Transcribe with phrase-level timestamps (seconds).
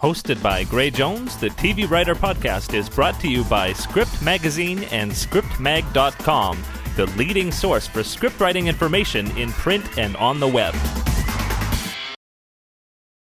[0.00, 4.84] Hosted by Gray Jones, the TV Writer Podcast is brought to you by Script Magazine
[4.92, 6.62] and ScriptMag.com,
[6.94, 10.72] the leading source for scriptwriting information in print and on the web.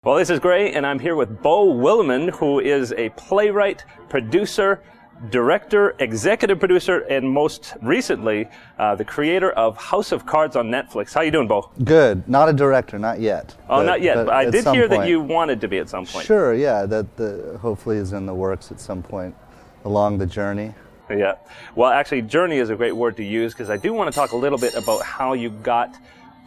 [0.03, 4.83] Well, this is Gray, and I'm here with Beau Willimon, who is a playwright, producer,
[5.29, 8.47] director, executive producer, and most recently,
[8.78, 11.14] uh, the creator of House of Cards on Netflix.
[11.14, 11.72] How you doing, Beau?
[11.84, 12.28] Good.
[12.28, 13.56] Not a director, not yet.
[13.70, 14.15] Oh, but- not yet.
[14.15, 16.26] but I did hear that you wanted to be at some point.
[16.26, 16.86] Sure, yeah.
[16.86, 19.36] That the, hopefully is in the works at some point
[19.84, 20.73] along the journey.
[21.09, 21.36] Yeah.
[21.76, 24.32] Well, actually, journey is a great word to use because I do want to talk
[24.32, 25.95] a little bit about how you got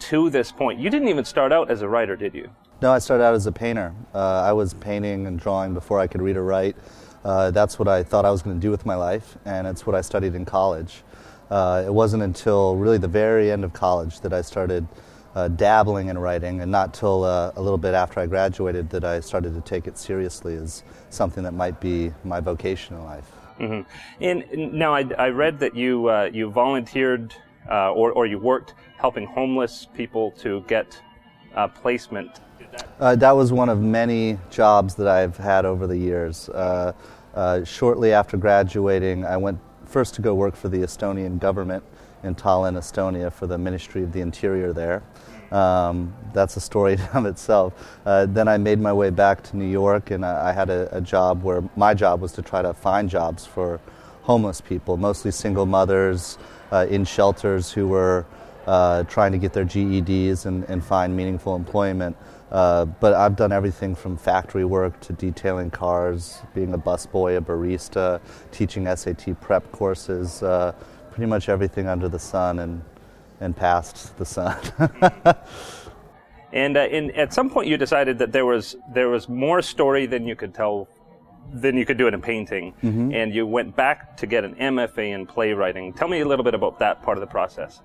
[0.01, 0.81] to this point.
[0.81, 2.51] You didn't even start out as a writer, did you?
[2.81, 3.93] No, I started out as a painter.
[4.15, 6.77] Uh, I was painting and drawing before I could read or write.
[7.25, 9.87] Uh, that's what I thought I was going to do with my life, and it's
[9.87, 11.03] what I studied in college.
[11.51, 14.87] Uh, it wasn't until really the very end of college that I started
[15.35, 19.05] uh, dabbling in writing, and not till uh, a little bit after I graduated that
[19.05, 23.27] I started to take it seriously as something that might be my vocation in life.
[23.59, 23.81] hmm
[24.21, 27.35] And now I, I read that you uh, you volunteered
[27.71, 31.01] uh, or or you worked helping homeless people to get
[31.55, 32.41] uh, placement.
[33.01, 36.49] Uh, that was one of many jobs that I've had over the years.
[36.49, 36.93] Uh,
[37.35, 41.85] uh, shortly after graduating, I went first to go work for the Estonian government
[42.23, 45.03] in Tallinn, Estonia, for the Ministry of the Interior there.
[45.51, 47.99] Um, that's a story of itself.
[48.05, 50.95] Uh, then I made my way back to New York, and I, I had a,
[50.97, 53.81] a job where my job was to try to find jobs for
[54.23, 56.37] homeless people, mostly single mothers
[56.71, 58.27] uh, in shelters who were
[58.67, 62.15] uh, trying to get their GEDs and, and find meaningful employment.
[62.51, 67.41] Uh, but I've done everything from factory work to detailing cars, being a busboy, a
[67.41, 68.21] barista,
[68.53, 70.73] teaching SAT prep courses, uh,
[71.11, 72.83] pretty much everything under the sun and,
[73.41, 74.57] and past the sun.
[76.53, 80.07] And uh, in, at some point, you decided that there was there was more story
[80.07, 80.89] than you could tell
[81.53, 82.75] than you could do in a painting,
[83.15, 85.93] and you went back to get an MFA in playwriting.
[85.93, 87.81] Tell me a little bit about that part of the process.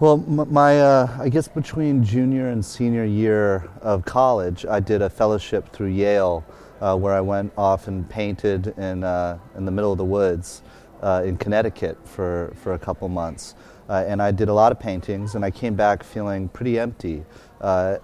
[0.00, 5.10] Well, my uh, I guess between junior and senior year of college, I did a
[5.10, 6.42] fellowship through Yale,
[6.80, 10.62] uh, where I went off and painted in uh, in the middle of the woods
[11.02, 13.54] uh, in Connecticut for for a couple months,
[13.90, 17.22] uh, and I did a lot of paintings, and I came back feeling pretty empty
[17.60, 17.98] uh,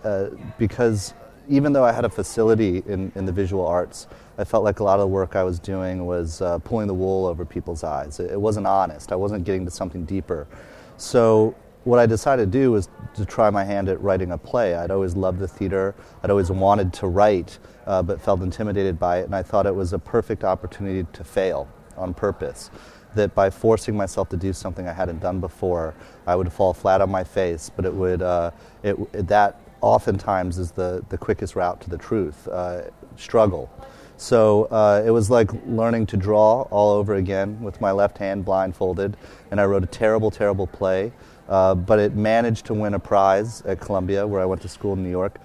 [0.59, 1.15] because
[1.49, 4.85] even though I had a facility in, in the visual arts, I felt like a
[4.85, 8.21] lot of the work I was doing was pulling the wool over people's eyes.
[8.21, 9.13] It, it wasn't honest.
[9.13, 10.47] I wasn't getting to something deeper.
[10.99, 11.55] So
[11.87, 14.75] what I decided to do was to try my hand at writing a play.
[14.75, 15.95] I'd always loved the theater.
[16.21, 19.75] I'd always wanted to write, uh, but felt intimidated by it, and I thought it
[19.75, 22.71] was a perfect opportunity to fail on purpose.
[23.15, 25.95] That by forcing myself to do something I hadn't done before,
[26.27, 28.51] I would fall flat on my face, but it would uh,
[28.83, 32.49] it, that oftentimes is the, the quickest route to the truth.
[32.49, 32.83] Uh,
[33.17, 33.71] struggle.
[34.17, 38.45] So uh, it was like learning to draw all over again with my left hand
[38.45, 39.17] blindfolded,
[39.51, 41.13] and I wrote a terrible, terrible play.
[41.49, 44.95] Uh, but it managed to win a prize at Columbia, where I went to school
[44.95, 45.39] in New York,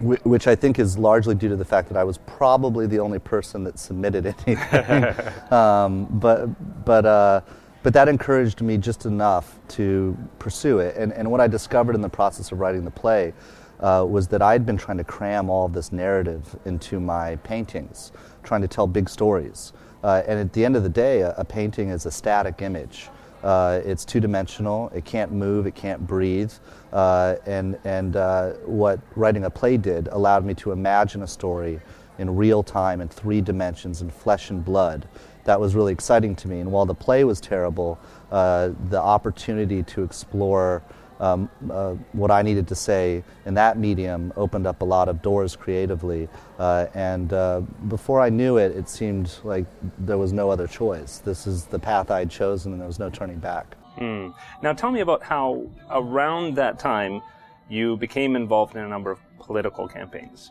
[0.00, 2.98] whi- which I think is largely due to the fact that I was probably the
[2.98, 5.06] only person that submitted anything.
[5.52, 6.46] um, but
[6.84, 7.40] but uh,
[7.82, 10.96] but that encouraged me just enough to pursue it.
[10.96, 13.34] And and what I discovered in the process of writing the play
[13.80, 18.12] uh, was that I'd been trying to cram all of this narrative into my paintings,
[18.44, 19.72] trying to tell big stories.
[20.02, 23.08] Uh, and at the end of the day, a, a painting is a static image.
[23.42, 24.88] Uh, it's two dimensional.
[24.94, 25.66] It can't move.
[25.66, 26.52] It can't breathe.
[26.92, 31.80] Uh, and and uh, what writing a play did allowed me to imagine a story
[32.18, 35.08] in real time in three dimensions in flesh and blood.
[35.44, 36.60] That was really exciting to me.
[36.60, 37.98] And while the play was terrible,
[38.30, 40.82] uh, the opportunity to explore
[41.22, 45.22] um, uh, what I needed to say in that medium opened up a lot of
[45.22, 46.28] doors creatively.
[46.58, 49.64] Uh, and uh, before I knew it, it seemed like
[49.98, 51.18] there was no other choice.
[51.18, 53.76] This is the path I had chosen, and there was no turning back.
[53.96, 54.30] Hmm.
[54.62, 57.22] Now, tell me about how around that time
[57.68, 60.50] you became involved in a number of political campaigns.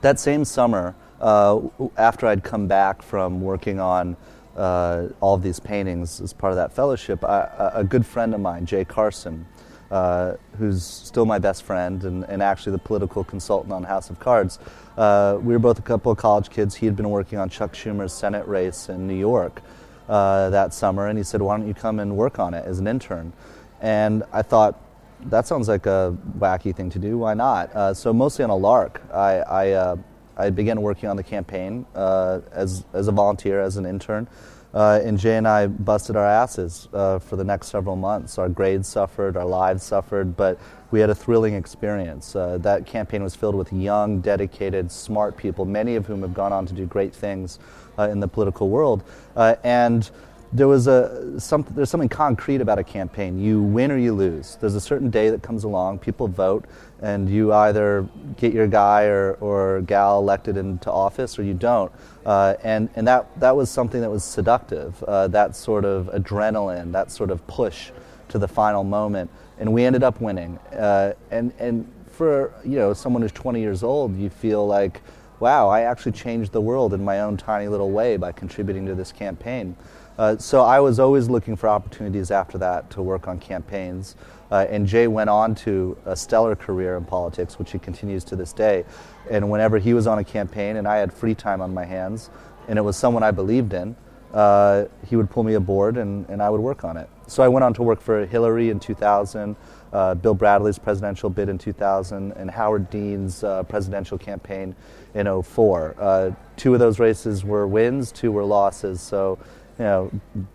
[0.00, 1.60] That same summer, uh,
[1.96, 4.16] after I'd come back from working on
[4.56, 8.32] uh, all of these paintings as part of that fellowship, I, a a good friend
[8.32, 9.46] of mine, Jay Carson,
[9.90, 14.20] uh, who's still my best friend and, and actually the political consultant on House of
[14.20, 14.58] Cards,
[14.96, 16.74] uh, we were both a couple of college kids.
[16.74, 19.62] He had been working on Chuck Schumer's Senate race in New York
[20.08, 22.78] uh, that summer, and he said, Why don't you come and work on it as
[22.78, 23.32] an intern?
[23.80, 24.80] And I thought,
[25.26, 27.18] that sounds like a wacky thing to do.
[27.18, 27.74] Why not?
[27.74, 29.96] Uh, so mostly on a lark, I I, uh,
[30.36, 34.28] I began working on the campaign uh, as, as a volunteer, as an intern.
[34.72, 38.38] Uh, and Jay and I busted our asses uh, for the next several months.
[38.38, 40.58] Our grades suffered, our lives suffered, but
[40.90, 42.36] we had a thrilling experience.
[42.36, 46.52] Uh, that campaign was filled with young, dedicated, smart people, many of whom have gone
[46.52, 47.58] on to do great things
[47.98, 49.02] uh, in the political world.
[49.36, 50.10] Uh, and
[50.52, 53.38] there was a some, there's something concrete about a campaign.
[53.38, 54.56] You win or you lose.
[54.60, 56.00] There's a certain day that comes along.
[56.00, 56.64] People vote,
[57.00, 61.92] and you either get your guy or, or gal elected into office, or you don't.
[62.26, 65.02] Uh, and and that that was something that was seductive.
[65.04, 67.92] Uh, that sort of adrenaline, that sort of push
[68.28, 70.58] to the final moment, and we ended up winning.
[70.72, 75.00] Uh, and and for you know someone who's 20 years old, you feel like,
[75.38, 78.96] wow, I actually changed the world in my own tiny little way by contributing to
[78.96, 79.76] this campaign.
[80.20, 84.16] Uh, so I was always looking for opportunities after that to work on campaigns.
[84.50, 88.36] Uh, and Jay went on to a stellar career in politics, which he continues to
[88.36, 88.84] this day.
[89.30, 92.28] And whenever he was on a campaign and I had free time on my hands,
[92.68, 93.96] and it was someone I believed in,
[94.34, 97.08] uh, he would pull me aboard and, and I would work on it.
[97.26, 99.56] So I went on to work for Hillary in 2000,
[99.94, 104.76] uh, Bill Bradley's presidential bid in 2000, and Howard Dean's uh, presidential campaign
[105.14, 105.96] in 04.
[105.98, 109.00] Uh, two of those races were wins, two were losses.
[109.00, 109.38] So
[109.78, 110.10] you know,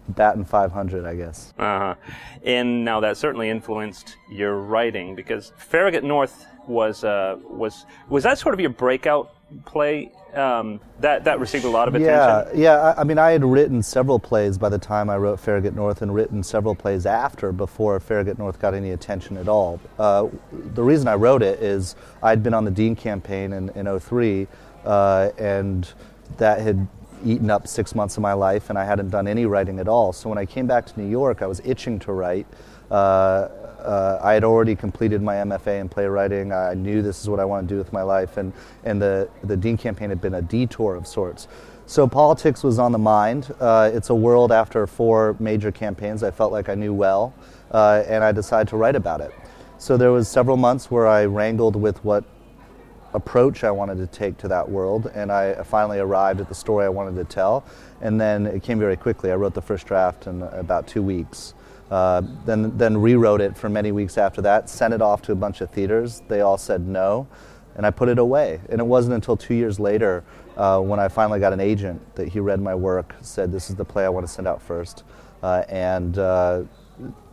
[0.09, 1.53] batting 500, I guess.
[1.57, 1.95] Uh-huh.
[2.43, 8.37] And now that certainly influenced your writing because Farragut North was uh, was was that
[8.37, 9.31] sort of your breakout
[9.65, 12.59] play um, that that received a lot of attention.
[12.59, 12.93] Yeah, yeah.
[12.97, 16.01] I, I, mean, I had written several plays by the time I wrote Farragut North,
[16.01, 19.79] and written several plays after before Farragut North got any attention at all.
[19.97, 23.99] Uh, the reason I wrote it is I'd been on the Dean campaign in, in
[23.99, 24.47] 03,
[24.85, 25.91] uh, and
[26.37, 26.87] that had
[27.23, 30.13] eaten up six months of my life, and I hadn't done any writing at all.
[30.13, 32.47] So when I came back to New York, I was itching to write.
[32.89, 33.49] Uh,
[33.85, 36.51] uh, I had already completed my MFA in playwriting.
[36.51, 38.51] I knew this is what I want to do with my life, and,
[38.83, 41.47] and the, the Dean campaign had been a detour of sorts.
[41.87, 43.53] So politics was on the mind.
[43.59, 47.33] Uh, it's a world after four major campaigns I felt like I knew well,
[47.71, 49.31] uh, and I decided to write about it.
[49.77, 52.23] So there was several months where I wrangled with what
[53.15, 56.85] approach I wanted to take to that world, and I finally arrived at the story
[56.85, 57.65] I wanted to tell.
[58.01, 59.31] And then it came very quickly.
[59.31, 61.53] I wrote the first draft in about two weeks.
[61.89, 65.35] Uh, then, then rewrote it for many weeks after that, sent it off to a
[65.35, 66.21] bunch of theaters.
[66.27, 67.27] They all said no,
[67.75, 68.59] and I put it away.
[68.69, 70.23] And it wasn't until two years later
[70.57, 73.75] uh, when I finally got an agent that he read my work, said, This is
[73.75, 75.03] the play I want to send out first.
[75.43, 76.63] Uh, and, uh,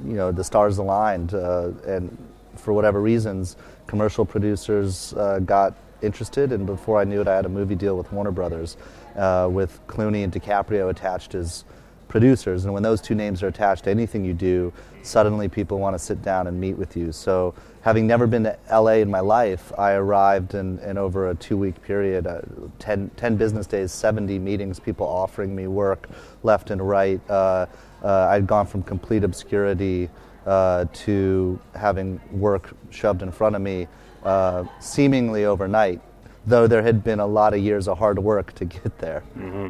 [0.04, 1.32] you know, the stars aligned.
[1.32, 2.16] Uh, and
[2.56, 3.56] for whatever reasons,
[3.86, 7.96] commercial producers uh, got interested, and before I knew it, I had a movie deal
[7.96, 8.76] with Warner Brothers,
[9.16, 11.64] uh, with Clooney and DiCaprio attached as
[12.12, 12.66] producers.
[12.66, 14.70] And when those two names are attached to anything you do,
[15.02, 17.10] suddenly people want to sit down and meet with you.
[17.10, 21.34] So, having never been to LA in my life, I arrived in, in over a
[21.34, 22.42] two week period, uh,
[22.78, 26.08] 10, 10, business days, 70 meetings, people offering me work
[26.42, 27.20] left and right.
[27.30, 27.66] Uh,
[28.04, 30.10] uh I'd gone from complete obscurity
[30.46, 33.88] uh, to having work shoved in front of me
[34.24, 36.00] uh, seemingly overnight,
[36.46, 39.22] though there had been a lot of years of hard work to get there.
[39.36, 39.68] Mm-hmm.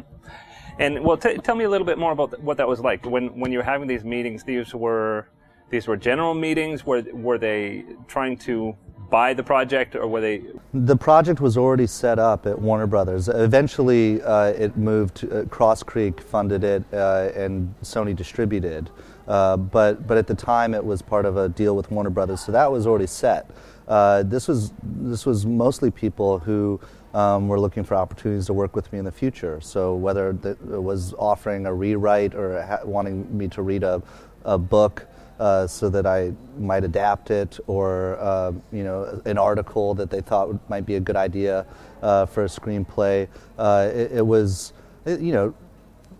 [0.79, 3.27] And well, t- tell me a little bit more about what that was like when
[3.39, 4.43] when you were having these meetings.
[4.43, 5.27] These were
[5.69, 6.85] these were general meetings.
[6.85, 8.75] Were were they trying to
[9.09, 10.41] buy the project, or were they?
[10.73, 13.29] The project was already set up at Warner Brothers.
[13.29, 15.31] Eventually, uh, it moved.
[15.31, 18.89] Uh, Cross Creek funded it, uh, and Sony distributed.
[19.27, 22.41] Uh, but but at the time it was part of a deal with Warner Brothers,
[22.41, 23.49] so that was already set.
[23.87, 26.79] Uh, this was this was mostly people who
[27.13, 29.61] um, were looking for opportunities to work with me in the future.
[29.61, 34.01] So whether it was offering a rewrite or ha- wanting me to read a,
[34.45, 35.07] a book.
[35.39, 40.21] Uh, so that I might adapt it, or uh, you know, an article that they
[40.21, 41.65] thought might be a good idea
[42.03, 43.27] uh, for a screenplay.
[43.57, 44.73] Uh, it, it, was,
[45.05, 45.53] you know,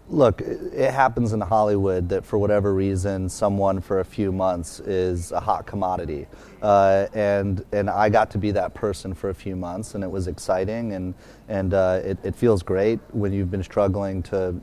[0.09, 5.31] look, it happens in Hollywood that for whatever reason, someone for a few months is
[5.31, 6.27] a hot commodity,
[6.61, 10.11] uh, and and I got to be that person for a few months, and it
[10.11, 11.13] was exciting, and
[11.47, 14.59] and uh, it, it feels great when you've been struggling to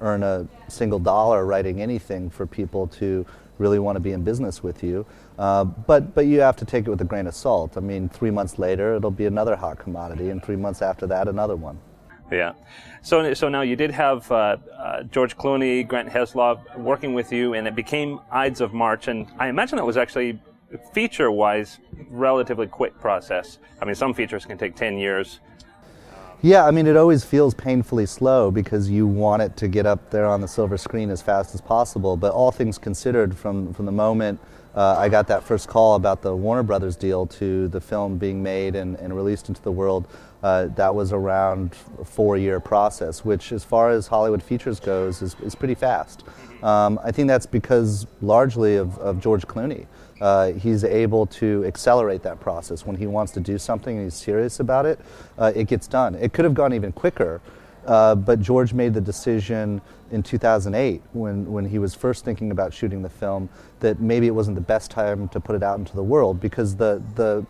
[0.00, 3.26] earn a single dollar writing anything for people to
[3.58, 5.04] really want to be in business with you.
[5.38, 7.76] Uh, but but you have to take it with a grain of salt.
[7.76, 11.28] I mean, three months later, it'll be another hot commodity, and three months after that,
[11.28, 11.78] another one.
[12.30, 12.52] Yeah.
[13.02, 17.54] So, so now you did have uh, uh, George Clooney, Grant Heslov working with you,
[17.54, 19.08] and it became Ides of March.
[19.08, 20.38] And I imagine that was actually
[20.92, 21.78] feature-wise
[22.10, 23.58] relatively quick process.
[23.80, 25.40] I mean, some features can take ten years.
[26.42, 30.10] Yeah, I mean, it always feels painfully slow because you want it to get up
[30.10, 32.16] there on the silver screen as fast as possible.
[32.16, 34.40] But all things considered, from from the moment
[34.74, 38.42] uh, I got that first call about the Warner Brothers deal to the film being
[38.42, 40.06] made and, and released into the world,
[40.42, 45.36] uh, that was around a four-year process, which, as far as Hollywood features goes, is,
[45.42, 46.24] is pretty fast.
[46.62, 49.86] Um, I think that's because largely of, of George Clooney.
[50.20, 52.84] Uh, he's able to accelerate that process.
[52.84, 55.00] When he wants to do something and he's serious about it,
[55.38, 56.14] uh, it gets done.
[56.14, 57.40] It could have gone even quicker,
[57.86, 59.80] uh, but George made the decision
[60.10, 64.34] in 2008 when, when he was first thinking about shooting the film that maybe it
[64.34, 67.46] wasn't the best time to put it out into the world because the, the,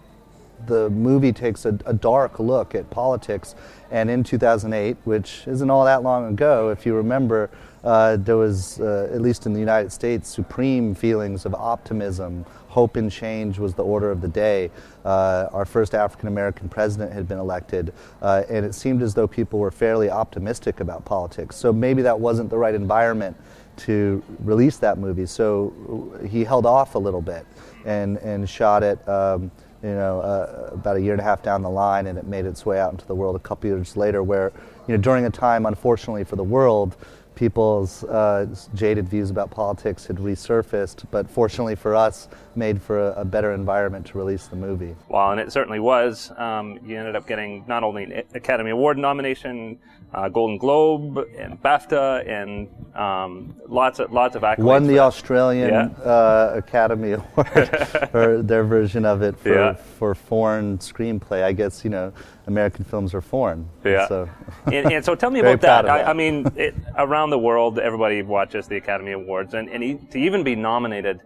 [0.66, 3.54] the movie takes a, a dark look at politics.
[3.90, 7.50] And in 2008, which isn't all that long ago, if you remember,
[7.82, 12.44] uh, there was, uh, at least in the United States, supreme feelings of optimism.
[12.68, 14.70] Hope and change was the order of the day.
[15.04, 19.26] Uh, our first African American president had been elected, uh, and it seemed as though
[19.26, 21.56] people were fairly optimistic about politics.
[21.56, 23.36] So maybe that wasn't the right environment
[23.78, 25.26] to release that movie.
[25.26, 27.46] So he held off a little bit
[27.84, 29.06] and, and shot it.
[29.08, 29.50] Um,
[29.82, 32.46] you know, uh, about a year and a half down the line, and it made
[32.46, 34.22] its way out into the world a couple years later.
[34.22, 34.52] Where,
[34.86, 36.96] you know, during a time, unfortunately for the world,
[37.34, 43.20] people's uh, jaded views about politics had resurfaced, but fortunately for us, made for a,
[43.20, 44.94] a, better environment to release the movie.
[45.08, 46.30] Well, and it certainly was.
[46.36, 49.78] Um, you ended up getting not only an Academy Award nomination,
[50.12, 54.64] uh, Golden Globe, and BAFTA, and um, lots of lots of accolades.
[54.64, 56.04] Won the Australian yeah.
[56.04, 59.74] uh, Academy Award, or their version of it for, yeah.
[59.74, 61.42] for foreign screenplay.
[61.44, 62.12] I guess you know
[62.46, 63.68] American films are foreign.
[63.84, 64.08] Yeah.
[64.08, 64.28] So.
[64.66, 65.82] and, and, so tell me about that.
[65.82, 65.90] that.
[65.90, 70.18] I, I, mean, it, around the world, everybody watches the Academy Awards, and, and to
[70.18, 71.20] even be nominated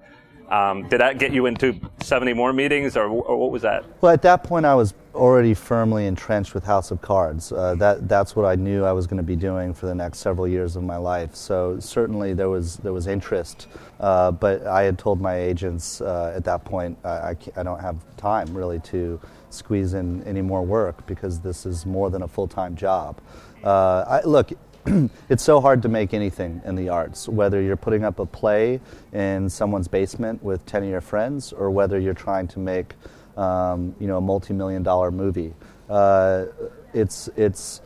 [0.48, 3.84] um, did that get you into 70 more meetings, or, or, what was that?
[4.00, 7.50] Well, at that point, I was already firmly entrenched with House of Cards.
[7.50, 10.18] Uh, that that's what I knew I was going to be doing for the next
[10.18, 11.34] several years of my life.
[11.34, 13.68] So certainly there was there was interest,
[14.00, 17.80] uh, but I had told my agents uh, at that point I, I, I don't
[17.80, 19.20] have time really to
[19.50, 23.20] squeeze in any more work because this is more than a full time job.
[23.62, 24.52] Uh, I, look,
[25.28, 28.80] it's so hard to make anything in the arts, whether you're putting up a play
[29.12, 32.94] in someone's basement with 10 of your friends or whether you're trying to make
[33.36, 35.54] um, you know, a multi-million dollar movie.
[35.88, 36.46] Uh,
[36.92, 37.80] it's, it's,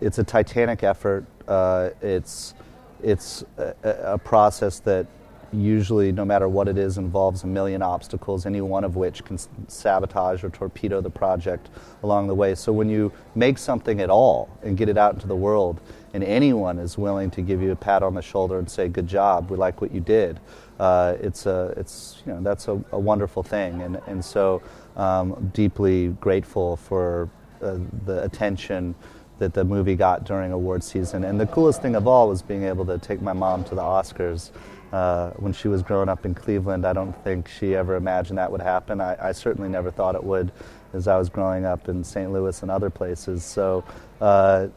[0.00, 1.26] it's a titanic effort.
[1.46, 2.54] Uh, it's,
[3.02, 5.06] it's a, a process that
[5.52, 9.38] usually, no matter what it is, involves a million obstacles, any one of which can
[9.68, 11.68] sabotage or torpedo the project
[12.02, 12.54] along the way.
[12.54, 15.80] So when you make something at all and get it out into the world,
[16.14, 19.06] and anyone is willing to give you a pat on the shoulder and say, "Good
[19.06, 20.40] job, we like what you did,"
[20.80, 24.62] uh, it's a, it's you know that's a, a wonderful thing, and and so
[24.96, 27.28] um, deeply grateful for
[27.62, 28.94] uh, the attention
[29.38, 31.24] that the movie got during award season.
[31.24, 33.82] And the coolest thing of all was being able to take my mom to the
[33.82, 34.50] Oscars
[34.92, 36.86] uh, when she was growing up in Cleveland.
[36.86, 39.00] I don't think she ever imagined that would happen.
[39.00, 40.50] I, I, certainly never thought it would
[40.92, 42.32] as I was growing up in St.
[42.32, 43.44] Louis and other places.
[43.44, 43.84] So,
[44.20, 44.68] uh,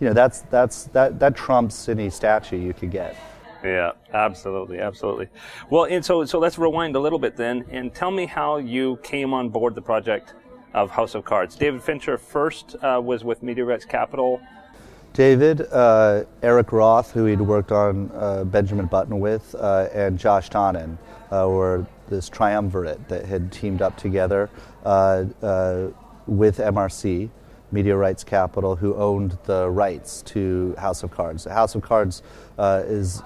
[0.00, 3.16] you know, that's, that's, that, that trumps any statue you could get.
[3.64, 5.28] Yeah, absolutely, absolutely.
[5.68, 9.00] Well, and so so let's rewind a little bit then, and tell me how you
[9.02, 10.34] came on board the project
[10.74, 11.56] of House of Cards.
[11.56, 14.40] David Fincher first uh, was with Rights Capital
[15.12, 20.48] David, uh, Eric Roth, who he'd worked on uh, Benjamin Button with, uh, and Josh
[20.48, 20.96] Donen
[21.32, 24.48] uh, were this triumvirate that had teamed up together
[24.84, 25.88] uh, uh,
[26.26, 27.30] with MRC,
[27.70, 31.44] Media Rights Capital, who owned the rights to House of Cards.
[31.44, 32.22] House of Cards
[32.58, 33.22] is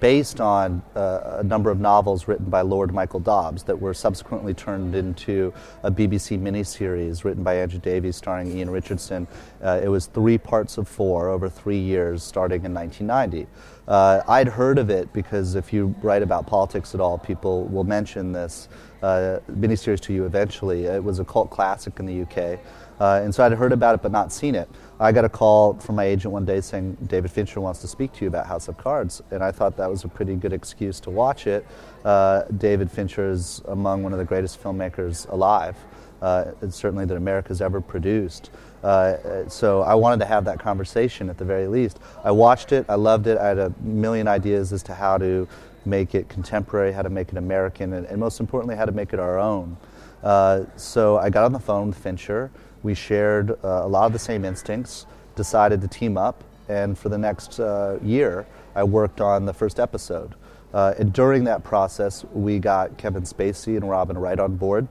[0.00, 4.52] based on uh, a number of novels written by Lord Michael Dobbs that were subsequently
[4.52, 9.26] turned into a BBC miniseries written by Andrew Davies starring Ian Richardson.
[9.62, 13.46] Uh, it was three parts of four over three years starting in 1990.
[13.86, 17.84] Uh, I'd heard of it because if you write about politics at all, people will
[17.84, 18.68] mention this
[19.02, 20.86] uh, miniseries to you eventually.
[20.86, 22.58] It was a cult classic in the UK.
[23.00, 24.68] Uh, and so I'd heard about it but not seen it.
[24.98, 28.12] I got a call from my agent one day saying David Fincher wants to speak
[28.14, 31.00] to you about House of Cards, and I thought that was a pretty good excuse
[31.00, 31.66] to watch it.
[32.04, 35.76] Uh, David Fincher is among one of the greatest filmmakers alive,
[36.22, 38.50] uh, certainly that America's ever produced.
[38.82, 41.98] Uh, so I wanted to have that conversation at the very least.
[42.24, 45.46] I watched it, I loved it, I had a million ideas as to how to
[45.84, 49.12] make it contemporary, how to make it American, and, and most importantly, how to make
[49.12, 49.76] it our own.
[50.22, 52.50] Uh, so I got on the phone with Fincher.
[52.82, 57.08] We shared uh, a lot of the same instincts, decided to team up, and for
[57.08, 60.34] the next uh, year, I worked on the first episode.
[60.74, 64.88] Uh, and during that process, we got Kevin Spacey and Robin Wright on board.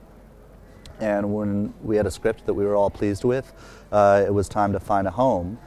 [1.00, 3.52] And when we had a script that we were all pleased with,
[3.92, 5.58] uh, it was time to find a home.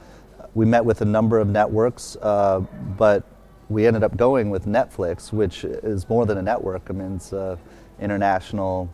[0.54, 2.60] We met with a number of networks, uh,
[2.98, 3.24] but
[3.68, 6.88] we ended up going with Netflix, which is more than a network.
[6.90, 7.56] I mean, it's, uh,
[8.00, 8.90] international,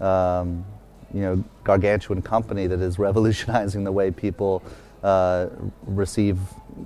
[0.00, 0.64] um,
[1.12, 4.62] you know, gargantuan company that is revolutionizing the way people
[5.02, 5.48] uh,
[5.82, 6.38] receive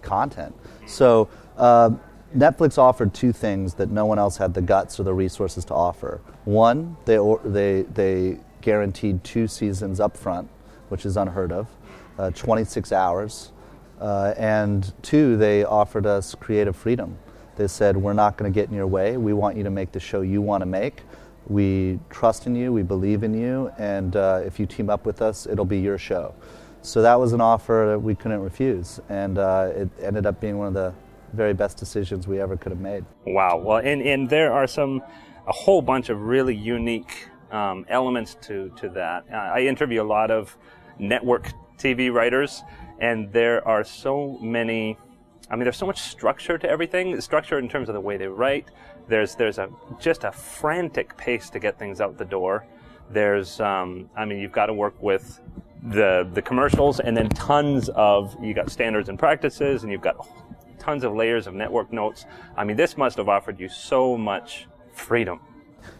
[0.02, 0.54] content.
[0.86, 1.90] So uh,
[2.36, 5.74] Netflix offered two things that no one else had the guts or the resources to
[5.74, 6.20] offer.
[6.44, 10.48] One, they they they guaranteed two seasons up front,
[10.90, 11.66] which is unheard of,
[12.18, 13.52] uh, 26 hours.
[14.00, 17.18] Uh, and two, they offered us creative freedom.
[17.56, 19.16] They said, We're not going to get in your way.
[19.16, 21.02] We want you to make the show you want to make.
[21.50, 25.20] We trust in you, we believe in you, and uh, if you team up with
[25.20, 26.32] us, it'll be your show.
[26.80, 30.58] So that was an offer that we couldn't refuse, and uh, it ended up being
[30.58, 30.94] one of the
[31.32, 33.04] very best decisions we ever could have made.
[33.26, 33.56] Wow.
[33.56, 35.02] Well, and, and there are some,
[35.48, 39.24] a whole bunch of really unique um, elements to, to that.
[39.28, 40.56] Uh, I interview a lot of
[41.00, 42.62] network TV writers,
[43.00, 44.96] and there are so many.
[45.50, 47.20] I mean, there's so much structure to everything.
[47.20, 48.68] Structure in terms of the way they write.
[49.10, 52.64] There's there's a just a frantic pace to get things out the door.
[53.10, 55.40] There's um, I mean, you've got to work with
[55.82, 60.16] the the commercials, and then tons of you got standards and practices, and you've got
[60.78, 62.24] tons of layers of network notes.
[62.56, 65.40] I mean, this must have offered you so much freedom.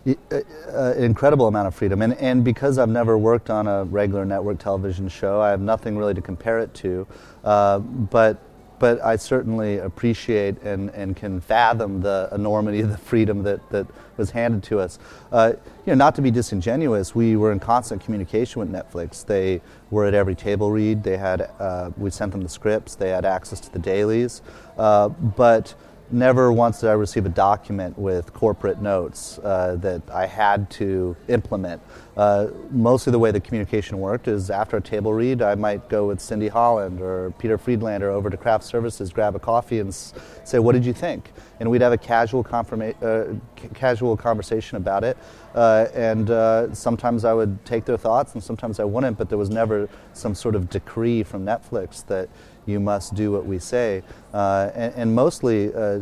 [0.07, 0.41] Uh,
[0.73, 2.03] uh, incredible amount of freedom.
[2.03, 5.97] And, and because I've never worked on a regular network television show, I have nothing
[5.97, 7.07] really to compare it to.
[7.45, 8.39] Uh, but
[8.81, 13.87] but I certainly appreciate and, and can fathom the enormity of the freedom that, that
[14.17, 14.99] was handed to us.
[15.31, 15.53] Uh,
[15.87, 19.25] you know, not to be disingenuous, we were in constant communication with Netflix.
[19.25, 19.61] They
[19.91, 21.05] were at every table read.
[21.05, 22.95] They had uh, we sent them the scripts.
[22.95, 24.43] They had access to the dailies.
[24.79, 25.75] Uh, but
[26.13, 31.17] never once did I receive a document with corporate notes uh, that I had to
[31.29, 31.83] implement.
[32.17, 36.09] Uh, mostly the way the communication worked is after a table read, I might go
[36.09, 40.13] with Cindy Holland or Peter Friedlander over to Craft Services, grab a coffee, and s-
[40.45, 44.77] say, "What did you think?" And we'd have a casual, confirma- uh, c- casual conversation
[44.77, 45.17] about it.
[45.55, 49.17] Uh, and uh, sometimes I would take their thoughts, and sometimes I wouldn't.
[49.17, 52.29] But there was never some sort of decree from Netflix that
[52.71, 54.03] you must do what we say.
[54.33, 55.99] Uh, and, and, mostly, uh,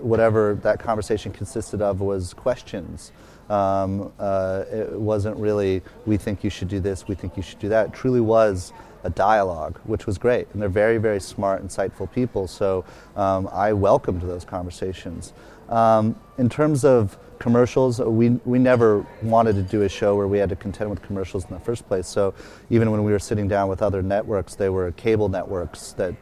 [0.00, 3.12] whatever that conversation consisted of was questions.
[3.50, 7.58] Um, uh, it wasn't really, we think you should do this, we think you should
[7.58, 7.88] do that.
[7.88, 8.72] It truly was
[9.04, 10.48] a dialogue, which was great.
[10.52, 12.46] And they're very, very smart, insightful people.
[12.46, 12.84] So
[13.16, 15.32] um, I welcomed those conversations.
[15.68, 18.00] Um, in terms of commercials.
[18.00, 21.44] We, we never wanted to do a show where we had to contend with commercials
[21.44, 22.06] in the first place.
[22.06, 22.34] So
[22.70, 26.14] even when we were sitting down with other networks, they were cable networks that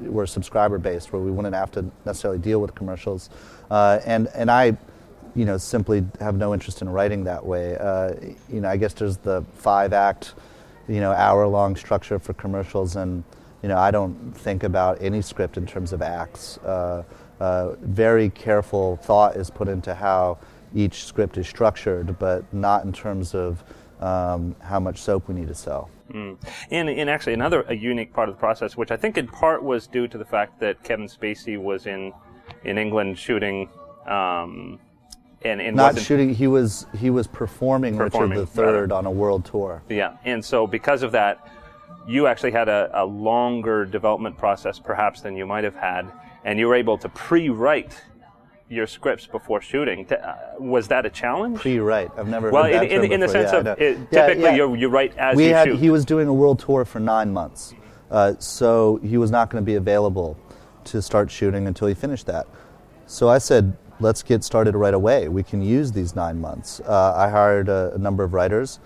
[0.00, 3.30] were subscriber based, where we wouldn't have to necessarily deal with commercials.
[3.70, 4.76] Uh, and and I,
[5.34, 7.76] you know, simply have no interest in writing that way.
[7.76, 8.14] Uh,
[8.48, 10.34] you know, I guess there's the five act,
[10.88, 13.22] you know, hour long structure for commercials, and
[13.62, 16.58] you know, I don't think about any script in terms of acts.
[16.58, 17.04] Uh,
[17.40, 20.38] uh very careful thought is put into how
[20.74, 23.62] each script is structured, but not in terms of
[24.00, 25.90] um, how much soap we need to sell.
[26.12, 26.36] Mm.
[26.70, 29.62] And, and actually, another a unique part of the process, which I think in part
[29.62, 32.12] was due to the fact that Kevin Spacey was in
[32.64, 33.68] in England shooting.
[34.06, 34.80] Um,
[35.42, 36.34] and, and not shooting.
[36.34, 39.82] He was he was performing, performing Richard III on a world tour.
[39.88, 41.48] Yeah, and so because of that,
[42.06, 46.10] you actually had a, a longer development process, perhaps than you might have had,
[46.44, 48.02] and you were able to pre-write
[48.70, 50.10] your scripts before shooting.
[50.10, 51.58] Uh, was that a challenge?
[51.58, 52.10] Pre-write.
[52.16, 52.50] I've never.
[52.50, 54.54] Well, in, in, in, the sense yeah, of it, typically yeah, yeah.
[54.54, 55.78] You, you write as we you had, shoot.
[55.78, 57.74] He was doing a world tour for nine months,
[58.10, 60.38] uh, so he was not going to be available
[60.84, 62.46] to start shooting until he finished that.
[63.06, 65.28] So I said, let's get started right away.
[65.28, 66.80] We can use these nine months.
[66.80, 68.78] Uh, I hired a, a number of writers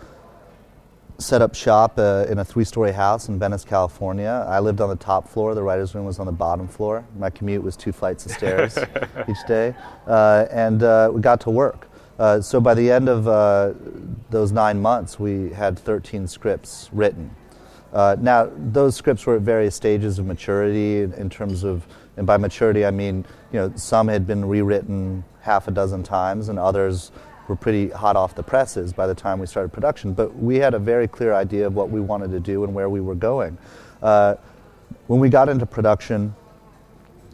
[1.19, 4.45] set up shop uh, in a three-story house in Venice, California.
[4.49, 5.55] I lived on the top floor.
[5.55, 7.07] The writer's room was on the bottom floor.
[7.19, 8.77] My commute was two flights of stairs
[9.29, 9.75] each day,
[10.07, 11.89] uh, and uh, we got to work.
[12.19, 13.73] Uh, so by the end of uh,
[14.31, 17.35] those nine months, we had 13 scripts written.
[17.93, 22.27] Uh, now, those scripts were at various stages of maturity in, in terms of, and
[22.27, 26.59] by maturity I mean, you know, some had been rewritten half a dozen times, and
[26.59, 27.13] others
[27.49, 30.13] were pretty hot off the presses by the time we started production.
[30.13, 32.89] But we had a very clear idea of what we wanted to do and where
[32.89, 33.59] we were going.
[34.03, 34.37] Uh,
[35.07, 36.35] when we got into production,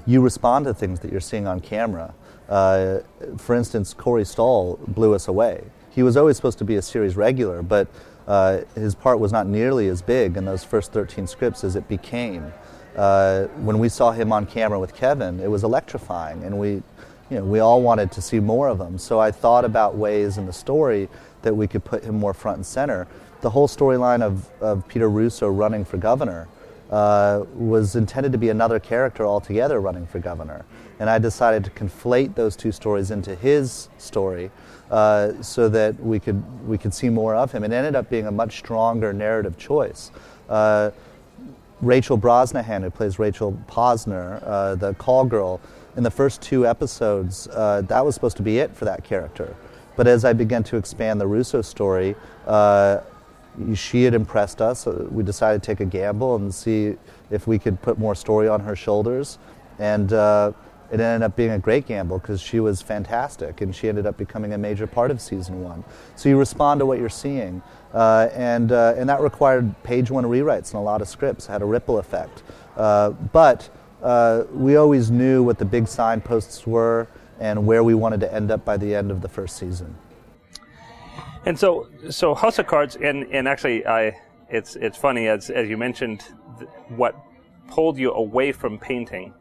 [0.07, 2.15] you respond to things that you're seeing on camera.
[2.49, 2.99] Uh,
[3.37, 5.63] for instance, Corey Stoll blew us away.
[5.91, 7.89] He was always supposed to be a series regular, but
[8.27, 11.89] uh, his part was not nearly as big in those first 13 scripts as it
[11.89, 12.53] became.
[12.97, 16.83] Uh, when we saw him on camera with Kevin, it was electrifying, and we
[17.31, 18.99] you know, we all wanted to see more of him.
[18.99, 21.09] So I thought about ways in the story
[21.43, 23.07] that we could put him more front and center.
[23.41, 26.49] The whole storyline of, of Peter Russo running for governor
[26.91, 30.65] uh, was intended to be another character altogether running for governor.
[30.99, 34.51] And I decided to conflate those two stories into his story
[34.91, 37.63] uh, so that we could, we could see more of him.
[37.63, 40.11] It ended up being a much stronger narrative choice.
[40.49, 40.91] Uh,
[41.81, 45.61] Rachel Brosnahan, who plays Rachel Posner, uh, the call girl,
[45.97, 49.55] in the first two episodes, uh, that was supposed to be it for that character.
[49.97, 52.15] But as I began to expand the Russo story,
[52.47, 53.01] uh,
[53.75, 54.81] she had impressed us.
[54.81, 56.97] So we decided to take a gamble and see
[57.31, 59.39] if we could put more story on her shoulders.
[59.79, 60.53] And uh,
[60.91, 64.17] it ended up being a great gamble because she was fantastic and she ended up
[64.17, 65.85] becoming a major part of season one.
[66.17, 67.63] So you respond to what you're seeing.
[67.93, 71.63] Uh, and, uh, and that required page one rewrites and a lot of scripts, had
[71.63, 72.43] a ripple effect.
[72.77, 73.69] Uh, but
[74.03, 77.09] uh, we always knew what the big signposts were
[77.39, 79.97] and where we wanted to end up by the end of the first season.
[81.47, 84.19] And so, so House of Cards, and, and actually, I,
[84.51, 86.23] it's, it's funny, as, as you mentioned,
[86.59, 87.17] th- what
[87.69, 89.33] pulled you away from painting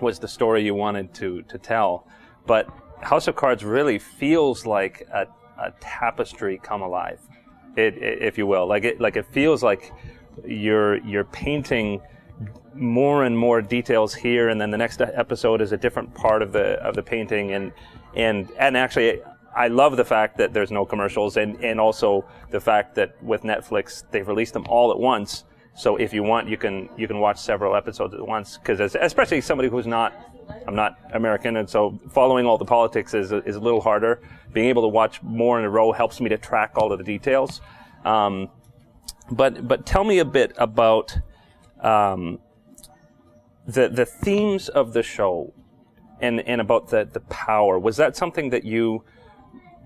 [0.00, 2.08] was the story you wanted to, to tell.
[2.46, 2.68] But
[3.00, 7.20] House of Cards really feels like a, a tapestry come alive,
[7.76, 8.66] it, it, if you will.
[8.66, 9.92] Like it, like it feels like
[10.44, 12.02] you're, you're painting
[12.74, 16.52] more and more details here, and then the next episode is a different part of
[16.52, 17.72] the of the painting, and
[18.14, 19.20] and and actually,
[19.56, 23.42] I love the fact that there's no commercials, and and also the fact that with
[23.42, 25.44] Netflix they've released them all at once.
[25.76, 28.58] So if you want, you can you can watch several episodes at once.
[28.58, 30.12] Because especially somebody who's not,
[30.68, 34.20] I'm not American, and so following all the politics is is a little harder.
[34.52, 37.04] Being able to watch more in a row helps me to track all of the
[37.04, 37.60] details.
[38.04, 38.50] Um,
[39.30, 41.16] but but tell me a bit about
[41.80, 42.38] um,
[43.66, 45.52] the the themes of the show
[46.20, 47.78] and and about the the power.
[47.78, 49.04] Was that something that you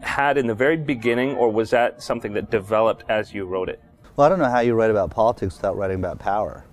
[0.01, 3.83] had in the very beginning, or was that something that developed as you wrote it?
[4.17, 6.65] Well, I don't know how you write about politics without writing about power.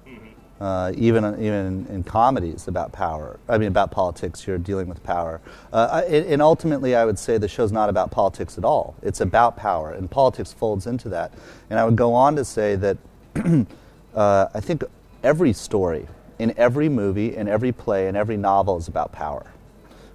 [0.60, 5.42] Uh, even even in, comedies about power, I mean about politics, you're dealing with power.
[5.74, 8.96] Uh, and ultimately, I would say the show's not about politics at all.
[9.02, 11.34] It's about power, and politics folds into that.
[11.70, 12.98] And I would go on to say that
[14.16, 14.86] uh, I think
[15.24, 16.08] every story,
[16.40, 19.52] in every movie, in every play, in every novel is about power.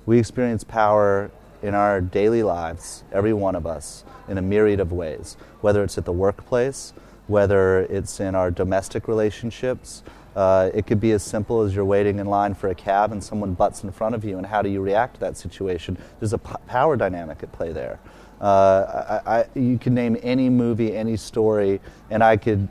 [0.06, 1.30] We experience power
[1.62, 5.98] in our daily lives, every one of us, in a myriad of ways, whether it's
[5.98, 6.92] at the workplace,
[7.26, 10.02] whether it's in our domestic relationships.
[10.35, 13.22] Uh, it could be as simple as you're waiting in line for a cab and
[13.22, 15.98] someone butts in front of you, and how do you react to that situation?
[16.18, 17.98] There's a p- power dynamic at play there.
[18.40, 21.80] Uh, I, I, you can name any movie, any story,
[22.11, 22.68] and I could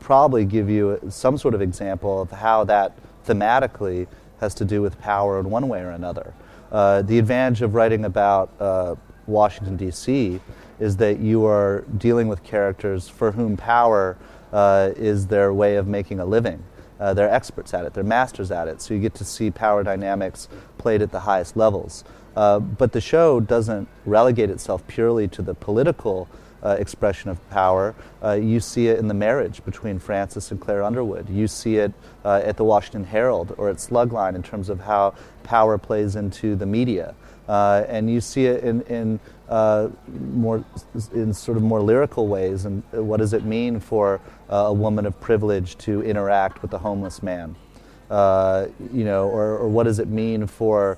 [0.00, 4.06] probably give you some sort of example of how that thematically
[4.40, 6.32] has to do with power in one way or another.
[6.70, 8.94] Uh, the advantage of writing about uh,
[9.26, 10.40] Washington, D.C.
[10.78, 14.16] is that you are dealing with characters for whom power
[14.52, 16.62] uh, is their way of making a living.
[17.00, 19.84] Uh, they're experts at it, they're masters at it, so you get to see power
[19.84, 22.04] dynamics played at the highest levels.
[22.34, 26.28] Uh, but the show doesn't relegate itself purely to the political
[26.62, 27.94] uh, expression of power.
[28.22, 31.28] Uh, you see it in the marriage between Francis and Claire Underwood.
[31.28, 31.92] You see it
[32.24, 36.56] uh, at the Washington Herald or at Slugline in terms of how power plays into
[36.56, 37.14] the media.
[37.48, 39.88] Uh, and you see it in, in uh,
[40.30, 40.62] more
[41.14, 42.66] in sort of more lyrical ways.
[42.66, 46.78] And what does it mean for uh, a woman of privilege to interact with a
[46.78, 47.56] homeless man?
[48.10, 50.96] you know, or, or, what does it mean for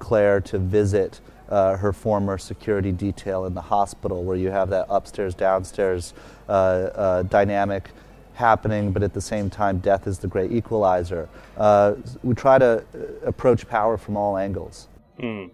[0.00, 4.86] Claire to visit uh, her former security detail in the hospital, where you have that
[4.88, 6.14] upstairs downstairs
[6.48, 7.90] uh, uh, dynamic
[8.34, 11.28] happening, but at the same time, death is the great equalizer.
[11.56, 14.88] Uh, we try to uh, approach power from all angles.
[15.20, 15.50] Mm.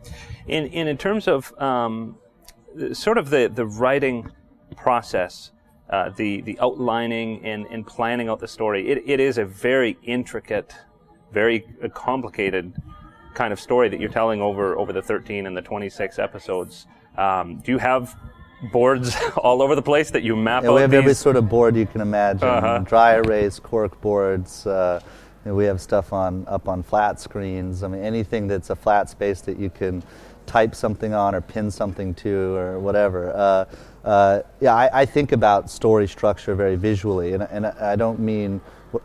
[0.47, 2.17] In, in, in terms of um,
[2.93, 4.31] sort of the, the writing
[4.77, 5.51] process,
[5.91, 9.97] uh, the, the outlining and, and planning out the story, it, it is a very
[10.05, 10.73] intricate,
[11.33, 11.61] very
[11.95, 12.73] complicated
[13.37, 16.87] kind of story that you're telling over over the 13 and the 26 episodes.
[17.17, 18.19] Um, do you have
[18.73, 20.75] boards all over the place that you map yeah, out?
[20.75, 20.99] We have these?
[20.99, 22.79] every sort of board you can imagine: uh-huh.
[22.79, 24.67] dry erase, cork boards.
[24.67, 25.01] Uh,
[25.45, 27.85] we have stuff on up on flat screens.
[27.85, 30.03] I mean, anything that's a flat space that you can
[30.47, 33.33] type something on or pin something to or whatever.
[33.35, 33.65] Uh,
[34.05, 38.61] uh, yeah, I, I, think about story structure very visually, and, and I don't mean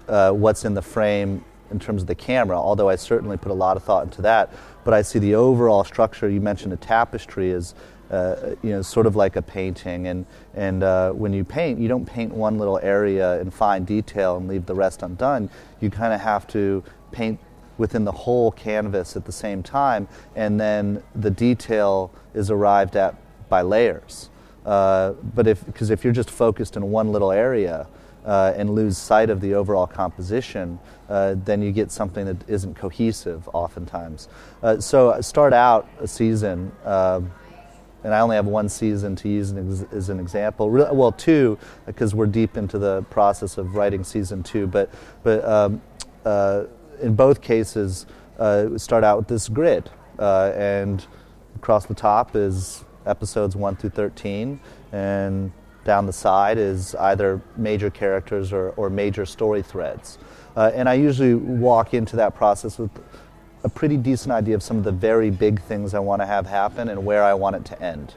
[0.07, 3.55] uh, what's in the frame in terms of the camera, although I certainly put a
[3.55, 4.51] lot of thought into that.
[4.83, 6.29] But I see the overall structure.
[6.29, 7.75] You mentioned a tapestry is,
[8.09, 10.07] uh, you know, sort of like a painting.
[10.07, 14.37] And and uh, when you paint, you don't paint one little area in fine detail
[14.37, 15.49] and leave the rest undone.
[15.79, 17.39] You kind of have to paint
[17.77, 23.15] within the whole canvas at the same time, and then the detail is arrived at
[23.49, 24.29] by layers.
[24.65, 27.87] Uh, but if because if you're just focused in one little area,
[28.25, 30.79] uh, and lose sight of the overall composition,
[31.09, 34.29] uh, then you get something that isn't cohesive oftentimes.
[34.61, 37.21] Uh, so start out a season, uh,
[38.03, 40.69] and I only have one season to use an ex- as an example.
[40.69, 44.67] Re- well, two, because we're deep into the process of writing season two.
[44.67, 44.91] But
[45.23, 45.81] but um,
[46.25, 46.65] uh,
[47.01, 48.05] in both cases,
[48.39, 51.05] uh, start out with this grid, and
[51.55, 54.59] across the top is episodes one through thirteen,
[54.91, 55.51] and
[55.83, 60.17] down the side is either major characters or, or major story threads.
[60.55, 62.91] Uh, and I usually walk into that process with
[63.63, 66.45] a pretty decent idea of some of the very big things I want to have
[66.47, 68.13] happen and where I want it to end.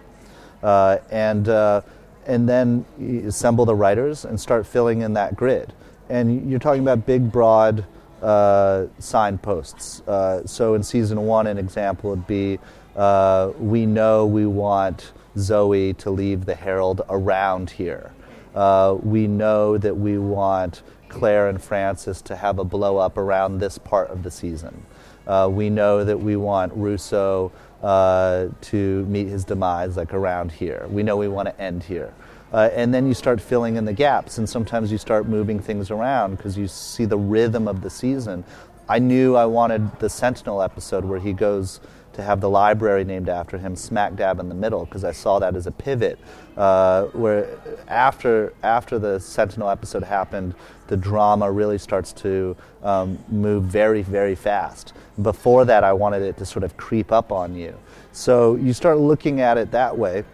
[0.62, 1.82] Uh, and, uh,
[2.26, 2.84] and then
[3.26, 5.72] assemble the writers and start filling in that grid.
[6.08, 7.84] And you're talking about big, broad
[8.22, 10.00] uh, signposts.
[10.08, 12.58] Uh, so in season one, an example would be
[12.96, 18.12] uh, we know we want Zoe to leave the Herald around here.
[18.54, 23.58] Uh, we know that we want Claire and Francis to have a blow up around
[23.58, 24.84] this part of the season.
[25.26, 27.50] Uh, we know that we want Russo
[27.82, 30.86] uh, to meet his demise like around here.
[30.90, 32.12] We know we want to end here.
[32.52, 35.90] Uh, and then you start filling in the gaps, and sometimes you start moving things
[35.90, 38.44] around because you see the rhythm of the season.
[38.88, 41.80] I knew I wanted the Sentinel episode where he goes
[42.14, 45.38] to have the library named after him smack dab in the middle because I saw
[45.40, 46.18] that as a pivot.
[46.56, 50.54] Uh, where after after the Sentinel episode happened,
[50.86, 54.92] the drama really starts to um, move very very fast.
[55.20, 57.76] Before that, I wanted it to sort of creep up on you.
[58.12, 60.24] So you start looking at it that way,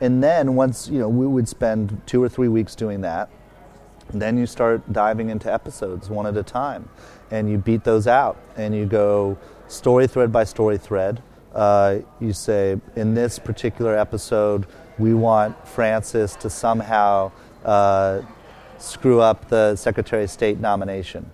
[0.00, 3.30] and then once you know we would spend two or three weeks doing that.
[4.12, 6.88] Then you start diving into episodes one at a time,
[7.30, 11.22] and you beat those out, and you go story thread by story thread.
[11.54, 14.66] Uh, you say, in this particular episode,
[14.98, 17.30] we want Francis to somehow
[17.64, 18.22] uh,
[18.78, 21.30] screw up the Secretary of State nomination.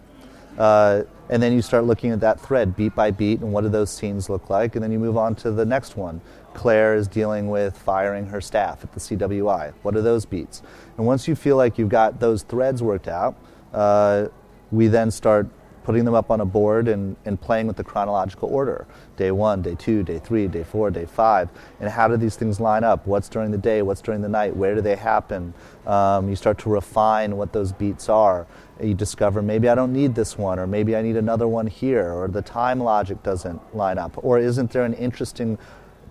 [0.58, 3.68] Uh, and then you start looking at that thread beat by beat and what do
[3.68, 6.20] those scenes look like, and then you move on to the next one.
[6.54, 9.72] Claire is dealing with firing her staff at the CWI.
[9.82, 10.62] What are those beats?
[10.98, 13.36] And once you feel like you've got those threads worked out,
[13.72, 14.26] uh,
[14.72, 15.48] we then start
[15.90, 19.60] putting them up on a board and, and playing with the chronological order day one,
[19.60, 21.50] day two, day three, day four, day five.
[21.80, 23.08] And how do these things line up?
[23.08, 23.82] What's during the day?
[23.82, 24.54] What's during the night?
[24.54, 25.52] Where do they happen?
[25.86, 28.46] Um, you start to refine what those beats are.
[28.80, 32.12] You discover maybe I don't need this one, or maybe I need another one here,
[32.12, 35.58] or the time logic doesn't line up, or isn't there an interesting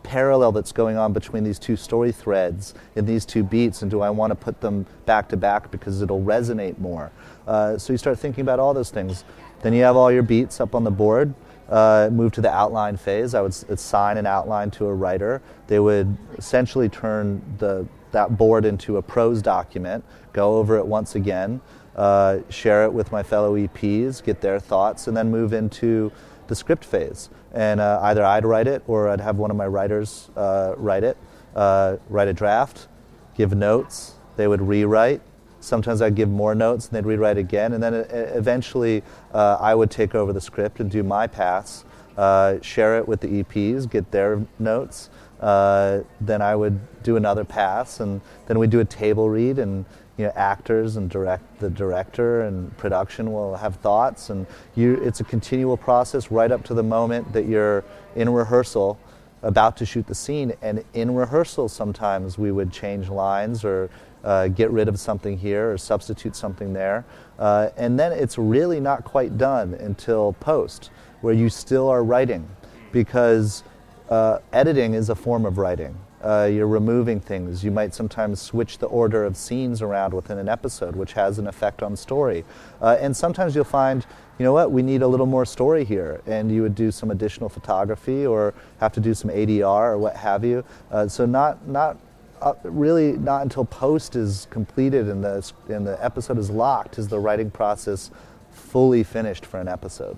[0.03, 4.01] parallel that's going on between these two story threads in these two beats, and do
[4.01, 7.11] I want to put them back to back because it'll resonate more?
[7.47, 9.23] Uh, so you start thinking about all those things.
[9.61, 11.33] Then you have all your beats up on the board.
[11.69, 13.35] Uh, move to the outline phase.
[13.35, 15.39] I would assign an outline to a writer.
[15.67, 21.13] They would essentially turn the, that board into a prose document, go over it once
[21.13, 21.61] again,
[21.95, 26.11] uh, share it with my fellow EPs, get their thoughts, and then move into
[26.47, 27.29] the script phase.
[27.53, 31.03] And uh, either I'd write it or I'd have one of my writers uh, write
[31.03, 31.17] it,
[31.55, 32.87] uh, write a draft,
[33.35, 34.13] give notes.
[34.37, 35.21] They would rewrite,
[35.59, 37.73] Sometimes I'd give more notes and they'd rewrite again.
[37.73, 41.85] And then eventually uh, I would take over the script and do my pass,
[42.17, 45.09] uh, share it with the EPs, get their notes.
[45.39, 49.85] Uh, then I would do another pass, and then we'd do a table read, and
[50.17, 54.45] you know, actors and direct the director and production will have thoughts, and
[54.75, 57.85] you, it's a continual process right up to the moment that you're
[58.17, 58.99] in rehearsal
[59.41, 60.53] about to shoot the scene.
[60.61, 63.89] And in rehearsal, sometimes we would change lines or
[64.23, 67.05] uh, get rid of something here or substitute something there.
[67.38, 70.89] Uh, and then it's really not quite done until post,
[71.21, 72.47] where you still are writing,
[72.91, 73.63] because
[74.10, 75.97] uh, editing is a form of writing.
[76.21, 77.63] Uh, you're removing things.
[77.63, 81.47] You might sometimes switch the order of scenes around within an episode, which has an
[81.47, 82.43] effect on story.
[82.82, 84.05] Uh, and sometimes you'll find,
[84.38, 87.12] you know what, we need a little more story here, and you would do some
[87.12, 90.65] additional photography or have to do some ADR or what have you.
[90.91, 91.97] Uh, so not not
[92.41, 97.08] uh, really not until post is completed and the, and the episode is locked is
[97.08, 98.12] the writing process
[98.52, 100.17] fully finished for an episode.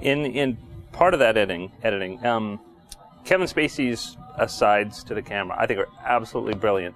[0.00, 0.56] In, in
[0.92, 2.60] part of that editing, editing um,
[3.24, 6.94] Kevin Spacey's asides to the camera, I think are absolutely brilliant.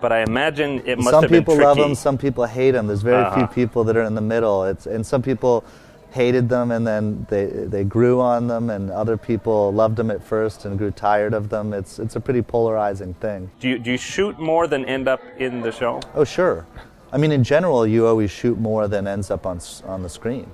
[0.00, 2.86] But I imagine it must some have been people love them, some people hate them.
[2.86, 3.46] There's very Uh-huh.
[3.46, 4.64] few people that are in the middle.
[4.64, 5.62] It's, and some people
[6.10, 10.22] hated them and then they, they grew on them, and other people loved them at
[10.22, 11.72] first and grew tired of them.
[11.72, 13.50] It's, it's a pretty polarizing thing.
[13.60, 16.00] Do you, do you shoot more than end up in the show?
[16.14, 16.66] Oh, sure.
[17.12, 20.50] I mean, in general, you always shoot more than ends up on, on the screen.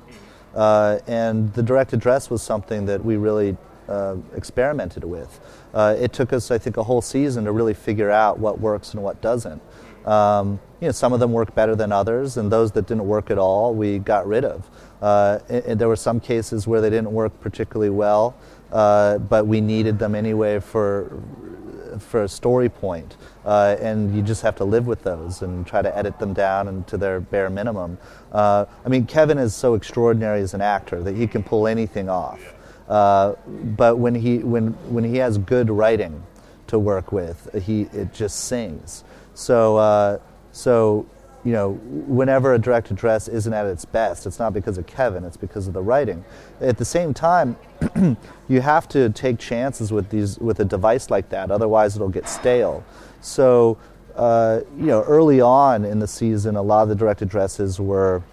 [0.55, 3.57] Uh, and the direct address was something that we really
[3.89, 5.39] uh, experimented with.
[5.75, 8.95] Uh, it took us, I think, a whole season to really figure out what works
[8.95, 9.61] and what doesn't.
[10.07, 13.31] Um, you know, some of them work better than others, and those that didn't work
[13.31, 14.71] at all, we got rid of.
[15.07, 18.35] Uh, and, and there were some cases where they didn't work particularly well,
[18.73, 21.23] uh, but we needed them anyway for
[22.01, 25.81] for a story point, uh, and you just have to live with those and try
[25.81, 27.97] to edit them down and to their bare minimum.
[28.33, 32.09] Uh, I mean, Kevin is so extraordinary as an actor that he can pull anything
[32.09, 32.41] off.
[32.89, 36.21] Uh, but when he when when he has good writing
[36.67, 39.05] to work with, he it just sings.
[39.35, 41.07] So so
[41.47, 41.75] you know,
[42.09, 45.69] whenever a direct address isn't at its best, it's not because of Kevin, it's because
[45.69, 46.25] of the writing.
[46.61, 47.57] At the same time,
[48.49, 52.29] you have to take chances with these with a device like that, otherwise it'll get
[52.29, 52.85] stale.
[53.21, 53.79] So,
[54.17, 58.25] uh, you know, early on in the season, a lot of the direct addresses were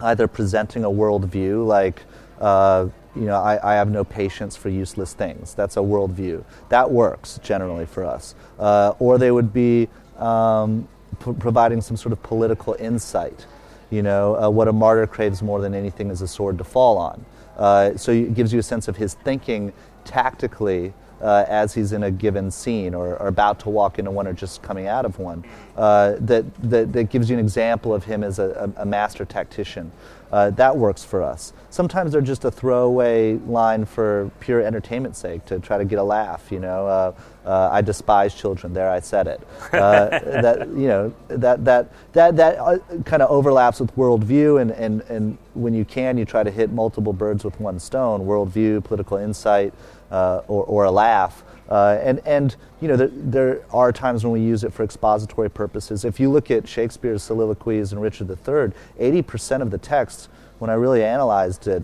[0.00, 2.02] either presenting a worldview, like,
[2.40, 5.54] uh, you know, I, I, have no patience for useless things.
[5.54, 6.44] That's a worldview.
[6.70, 8.34] That works generally for us.
[8.58, 10.88] Uh, or they would be um,
[11.20, 13.46] p- providing some sort of political insight.
[13.90, 16.98] You know, uh, what a martyr craves more than anything is a sword to fall
[16.98, 17.24] on.
[17.56, 19.72] Uh, so it gives you a sense of his thinking
[20.04, 24.26] tactically uh, as he's in a given scene or, or, about to walk into one
[24.26, 25.44] or just coming out of one.
[25.76, 29.92] Uh, that, that, that, gives you an example of him as a, a, master tactician.
[30.32, 31.52] Uh, that works for us.
[31.70, 36.02] Sometimes they're just a throwaway line for pure entertainment's sake to try to get a
[36.02, 36.50] laugh.
[36.50, 38.72] You know, uh, I despise children.
[38.72, 39.40] There, I said it.
[39.82, 44.70] Uh, that you know that that that that uh, kind of overlaps with worldview, and,
[44.72, 48.84] and and when you can, you try to hit multiple birds with one stone: worldview,
[48.84, 49.72] political insight,
[50.10, 51.42] uh, or or a laugh.
[51.68, 55.48] Uh, and, and you know, there, there, are times when we use it for expository
[55.48, 56.04] purposes.
[56.04, 60.28] If you look at Shakespeare's soliloquies in Richard III, 80% of the text,
[60.58, 61.82] when I really analyzed it,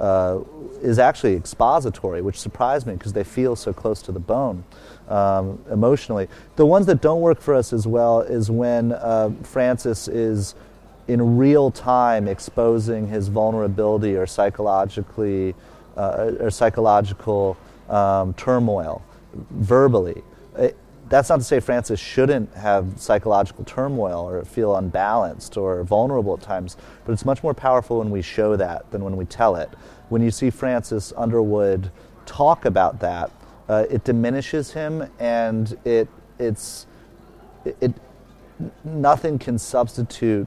[0.00, 0.40] uh,
[0.82, 4.64] is actually expository, which surprised me because they feel so close to the bone
[5.08, 6.26] um, emotionally.
[6.56, 10.54] The ones that don't work for us as well is when uh, Francis is
[11.06, 15.54] in real time exposing his vulnerability or psychologically
[15.96, 17.56] uh, or psychological
[17.88, 19.02] um, turmoil
[19.50, 20.22] verbally.
[20.56, 20.76] It,
[21.10, 26.40] that's not to say Francis shouldn't have psychological turmoil or feel unbalanced or vulnerable at
[26.40, 29.68] times, but it's much more powerful when we show that than when we tell it.
[30.08, 31.90] When you see Francis Underwood
[32.26, 33.30] talk about that,
[33.68, 36.86] uh, it diminishes him and it, it's,
[37.64, 37.92] it, it,
[38.84, 40.46] nothing can substitute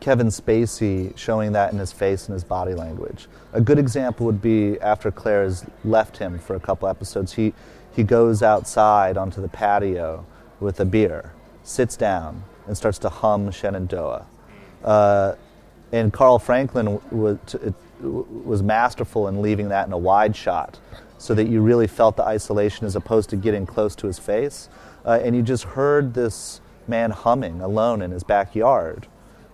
[0.00, 3.28] Kevin Spacey showing that in his face and his body language.
[3.52, 7.54] A good example would be after Claire has left him for a couple episodes, he,
[7.96, 10.24] he goes outside onto the patio
[10.60, 11.32] with a beer,
[11.64, 14.26] sits down, and starts to hum Shenandoah.
[14.84, 15.34] Uh,
[15.92, 17.38] and Carl Franklin was,
[18.00, 20.78] was masterful in leaving that in a wide shot
[21.18, 24.68] so that you really felt the isolation as opposed to getting close to his face.
[25.04, 29.06] Uh, and you just heard this man humming alone in his backyard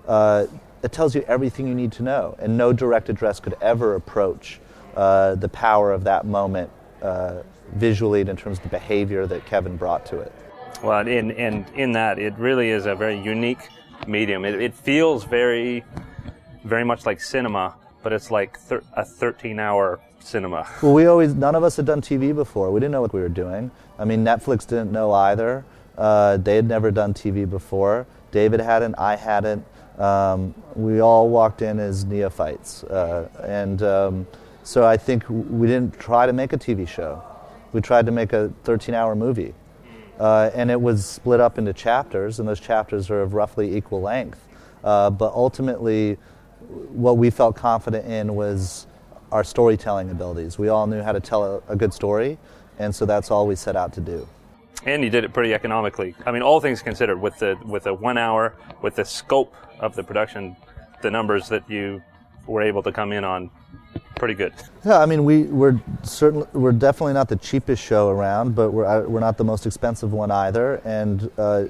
[0.07, 0.47] uh,
[0.83, 2.37] it tells you everything you need to know.
[2.39, 4.61] And no direct address could ever approach
[4.97, 6.71] uh, the power of that moment
[7.73, 10.33] visually in terms of the behavior that Kevin brought to it.
[10.83, 13.69] Well, in, in, in that, it really is a very unique
[14.07, 14.45] medium.
[14.45, 15.85] It, it feels very,
[16.65, 20.69] very much like cinema, but it's like thir- a 13 hour cinema.
[20.83, 22.71] Well, we always, none of us had done TV before.
[22.71, 23.71] We didn't know what we were doing.
[23.99, 25.65] I mean, Netflix didn't know either.
[25.97, 28.07] Uh, they had never done TV before.
[28.31, 29.65] David hadn't, I hadn't.
[29.99, 32.83] Um, we all walked in as neophytes.
[32.85, 34.27] Uh, and um,
[34.63, 37.23] so I think we didn't try to make a TV show.
[37.73, 39.55] We tried to make a 13 hour movie.
[40.19, 44.01] Uh, and it was split up into chapters, and those chapters are of roughly equal
[44.01, 44.47] length.
[44.85, 46.19] Uh, but ultimately,
[46.91, 48.87] what we felt confident in was
[49.33, 50.59] our storytelling abilities.
[50.59, 52.39] We all knew how to tell a, a good story,
[52.79, 54.29] and so that's all we set out to do
[54.85, 56.15] and you did it pretty economically.
[56.27, 59.95] I mean, all things considered, with the with the one hour, with the scope of
[59.95, 60.57] the production,
[61.03, 62.03] the numbers that you
[62.47, 63.51] were able to come in on,
[64.17, 64.53] pretty good.
[64.85, 68.85] Yeah, I mean, we we're certainly we're definitely not the cheapest show around, but we're
[68.85, 70.77] uh, we're not the most expensive one either.
[70.85, 71.67] And uh, uh,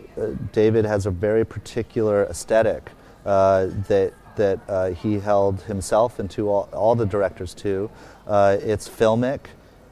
[0.53, 2.91] David has a very particular aesthetic
[3.25, 7.91] uh, that that uh, he held himself and to all, all the directors to.
[8.27, 9.41] Uh, it's filmic,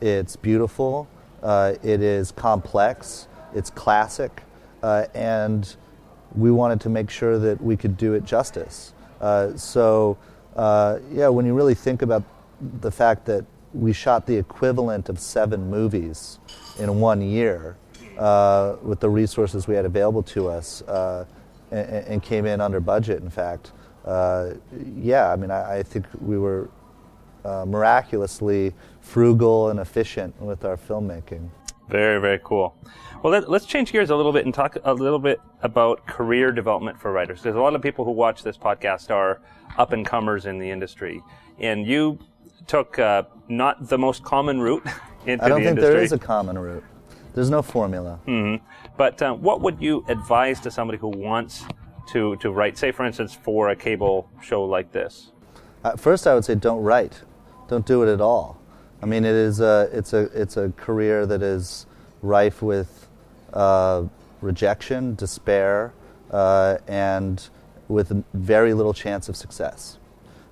[0.00, 1.08] it's beautiful.
[1.42, 4.42] It is complex, it's classic,
[4.82, 5.76] and
[6.36, 8.92] we wanted to make sure that we could do it justice.
[9.56, 10.16] So,
[10.56, 12.22] yeah, when you really think about
[12.80, 16.38] the fact that we shot the equivalent of seven movies
[16.78, 17.76] in one year
[18.18, 21.24] uh, with the resources we had available to us uh,
[21.70, 23.72] and, and, came in under budget, in fact,
[24.96, 26.68] yeah, I mean, I, I think we were
[27.44, 31.48] uh, miraculously frugal and efficient with our filmmaking.
[31.88, 32.74] Very, very cool.
[33.22, 36.52] Well, let, us change gears a little bit and talk a little bit about career
[36.52, 37.42] development for writers.
[37.42, 39.40] There's a lot of people who watch this podcast are
[39.76, 41.22] up and comers in the industry,
[41.58, 42.18] and you
[42.66, 45.44] took uh, not the most common route into the industry.
[45.44, 45.94] I don't the think industry.
[45.94, 46.84] there is a common route.
[47.34, 48.18] There's no formula.
[48.26, 48.64] Mm-hmm.
[48.96, 51.64] But uh, what would you advise to somebody who wants
[52.12, 55.32] to, to write, say, for instance, for a cable show like this?
[55.84, 57.22] Uh, first, I would say don't write.
[57.68, 58.60] Don't do it at all.
[59.02, 61.86] I mean, it is a, it's, a, it's a career that is
[62.20, 63.08] rife with
[63.52, 64.04] uh,
[64.40, 65.94] rejection, despair,
[66.30, 67.48] uh, and
[67.88, 69.98] with very little chance of success.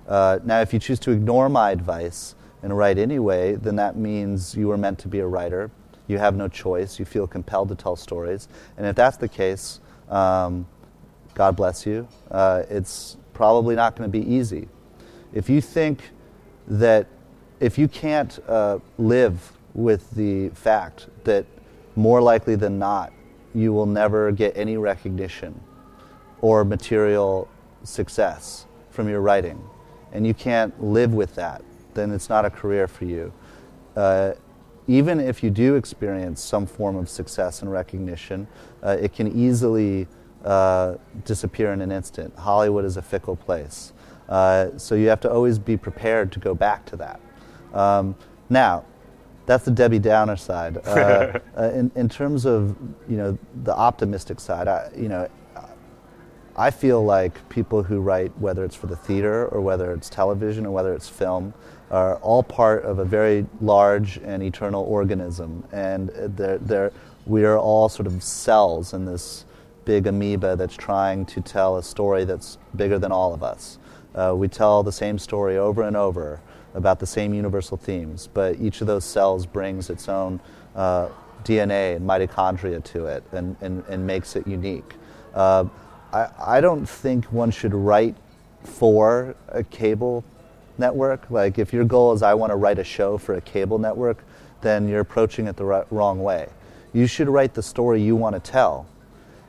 [0.09, 2.33] Uh, now, if you choose to ignore my advice
[2.63, 5.69] and write anyway, then that means you were meant to be a writer.
[6.07, 6.97] You have no choice.
[6.97, 8.49] You feel compelled to tell stories.
[8.75, 9.79] And if that's the case,
[10.09, 10.67] um,
[11.35, 12.07] God bless you.
[12.31, 14.67] Uh, it's probably not going to be easy.
[15.31, 16.01] If you think
[16.67, 17.07] that
[17.59, 21.45] if you can't uh, live with the fact that
[21.95, 23.13] more likely than not
[23.53, 25.59] you will never get any recognition
[26.41, 27.47] or material
[27.83, 29.61] success from your writing,
[30.11, 33.31] and you can't live with that, then it's not a career for you.
[33.95, 34.33] Uh,
[34.87, 38.47] even if you do experience some form of success and recognition,
[38.83, 40.07] uh, it can easily
[40.43, 40.95] uh,
[41.25, 42.35] disappear in an instant.
[42.37, 43.93] Hollywood is a fickle place.
[44.27, 47.19] Uh, so you have to always be prepared to go back to that.
[47.73, 48.15] Um,
[48.49, 48.85] now,
[49.45, 50.77] that's the Debbie Downer side.
[50.85, 52.75] Uh, uh, in, in terms of
[53.07, 55.27] you know the optimistic side, I, you know,
[56.59, 60.65] I feel like people who write, whether it's for the theater or whether it's television
[60.65, 61.53] or whether it's film,
[61.89, 66.91] are all part of a very large and eternal organism, and they're, they're,
[67.25, 69.45] we are all sort of cells in this
[69.85, 73.79] big amoeba that's trying to tell a story that's bigger than all of us.
[74.13, 76.41] Uh, we tell the same story over and over
[76.73, 80.41] about the same universal themes, but each of those cells brings its own
[80.75, 81.07] uh,
[81.45, 84.95] DNA and mitochondria to it and, and, and makes it unique.
[85.33, 85.63] Uh,
[86.11, 88.15] I, I don't think one should write
[88.63, 90.23] for a cable
[90.77, 91.29] network.
[91.29, 94.23] Like, if your goal is I want to write a show for a cable network,
[94.61, 96.49] then you're approaching it the right, wrong way.
[96.93, 98.87] You should write the story you want to tell,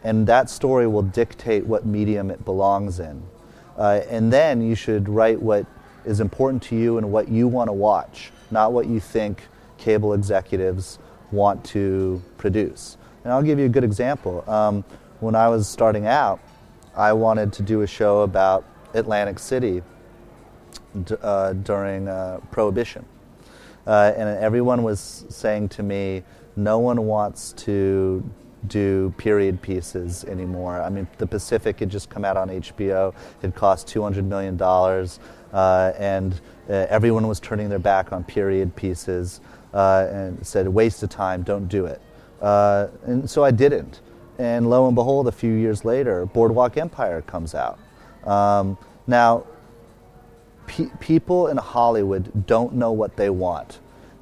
[0.04, 3.22] and that story will dictate what medium it belongs in.
[3.76, 5.66] Uh, and then you should write what
[6.04, 9.48] is important to you and what you want to watch, not what you think
[9.78, 10.98] cable executives
[11.32, 12.98] want to produce.
[13.24, 14.48] And I'll give you a good example.
[14.48, 14.84] Um,
[15.20, 16.40] when I was starting out,
[16.96, 18.64] I wanted to do a show about
[18.94, 19.82] Atlantic City
[21.04, 23.04] d- uh, during uh, Prohibition.
[23.86, 26.22] Uh, and everyone was saying to me,
[26.56, 28.28] no one wants to
[28.66, 30.80] do period pieces anymore.
[30.82, 33.14] I mean, The Pacific had just come out on HBO.
[33.42, 36.34] It cost $200 million, uh, and
[36.68, 39.40] uh, everyone was turning their back on period pieces
[39.72, 42.02] uh, and said, waste of time, don't do it.
[42.42, 44.00] And so I didn't.
[44.40, 47.78] And lo and behold, a few years later, Boardwalk Empire comes out.
[48.24, 49.46] Um, now,
[50.66, 53.80] pe- people in Hollywood don't know what they want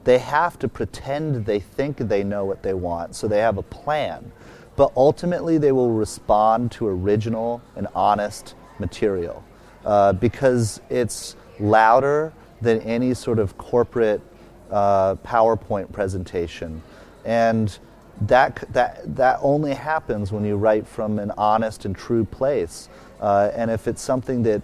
[0.09, 3.63] they have to pretend they think they know what they want, so they have a
[3.63, 4.33] plan.
[4.75, 9.45] But ultimately, they will respond to original and honest material
[9.85, 14.23] uh, because it's louder than any sort of corporate
[14.71, 16.83] uh, PowerPoint presentation.
[17.27, 17.79] And
[18.23, 22.89] that, that, that only happens when you write from an honest and true place.
[23.21, 24.63] Uh, and if it's something that,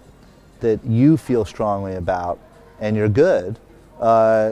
[0.59, 2.39] that you feel strongly about
[2.79, 3.57] and you're good,
[3.99, 4.51] uh,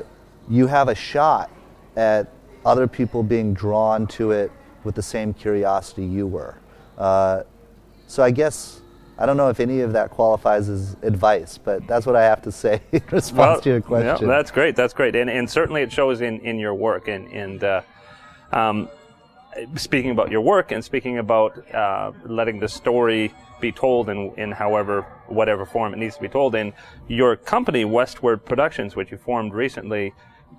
[0.49, 1.49] you have a shot
[1.95, 2.27] at
[2.65, 4.51] other people being drawn to it
[4.83, 6.55] with the same curiosity you were.
[6.97, 7.43] Uh,
[8.07, 8.81] so I guess
[9.17, 12.41] I don't know if any of that qualifies as advice, but that's what I have
[12.43, 14.27] to say in response well, to your question.
[14.27, 14.75] Yeah, that's great.
[14.75, 17.07] That's great, and, and certainly it shows in, in your work.
[17.07, 17.81] And, and uh,
[18.53, 18.89] um,
[19.75, 24.51] speaking about your work and speaking about uh, letting the story be told in, in
[24.51, 26.73] however whatever form it needs to be told in,
[27.07, 30.13] your company Westward Productions, which you formed recently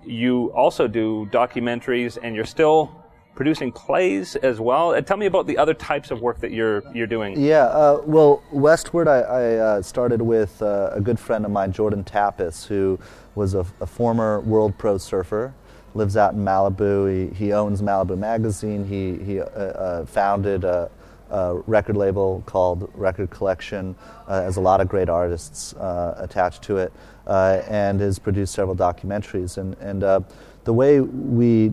[0.06, 4.90] you also do documentaries and you're still producing plays as well.
[4.90, 7.40] Uh, tell me about the other types of work that you're you're doing.
[7.40, 11.72] Yeah, uh, well, Westward, I, I uh, started with uh, a good friend of mine,
[11.72, 12.98] Jordan Tappis, who
[13.34, 15.52] was a, a, former world pro surfer,
[15.94, 17.32] lives out in Malibu.
[17.32, 18.84] He, he owns Malibu Magazine.
[18.84, 20.90] He he uh, uh, founded a,
[21.30, 23.94] a, record label called Record Collection,
[24.28, 26.92] has a lot of great artists attached to it
[27.26, 29.58] uh, and has produced several documentaries.
[29.58, 30.20] And, and uh,
[30.64, 31.72] the way we,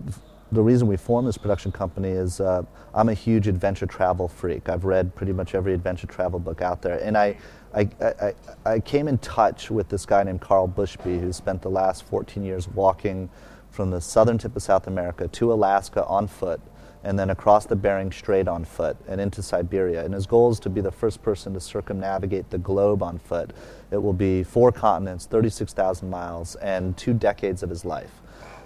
[0.51, 2.63] the reason we formed this production company is uh,
[2.93, 4.69] I'm a huge adventure travel freak.
[4.69, 7.01] I've read pretty much every adventure travel book out there.
[7.03, 7.37] And I,
[7.73, 8.33] I, I,
[8.65, 12.43] I came in touch with this guy named Karl Bushby, who spent the last 14
[12.43, 13.29] years walking
[13.71, 16.61] from the southern tip of South America to Alaska on foot,
[17.03, 20.05] and then across the Bering Strait on foot and into Siberia.
[20.05, 23.51] And his goal is to be the first person to circumnavigate the globe on foot.
[23.89, 28.21] It will be four continents, 36,000 miles, and two decades of his life.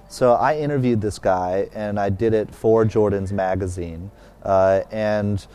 [0.09, 4.11] So I interviewed this guy, and I did it for Jordan's magazine.
[4.43, 5.45] Uh, and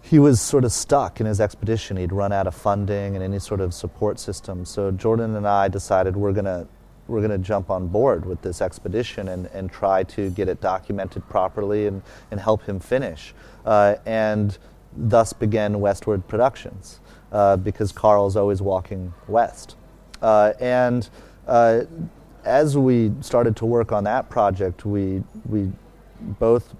[0.00, 1.96] he was sort of stuck in his expedition.
[1.96, 4.64] He'd run out of funding and any sort of support system.
[4.64, 6.68] So Jordan and I decided we're going to
[7.08, 10.60] we're going to jump on board with this expedition and, and try to get it
[10.60, 13.34] documented properly and, and help him finish.
[13.64, 14.58] Uh, and
[14.96, 17.00] thus began Westward Productions
[17.32, 19.76] uh, because Karl's always walking west.
[20.22, 21.08] Uh, and
[21.46, 21.82] uh,
[22.44, 25.70] as we started to work on that project, we, we
[26.20, 26.74] both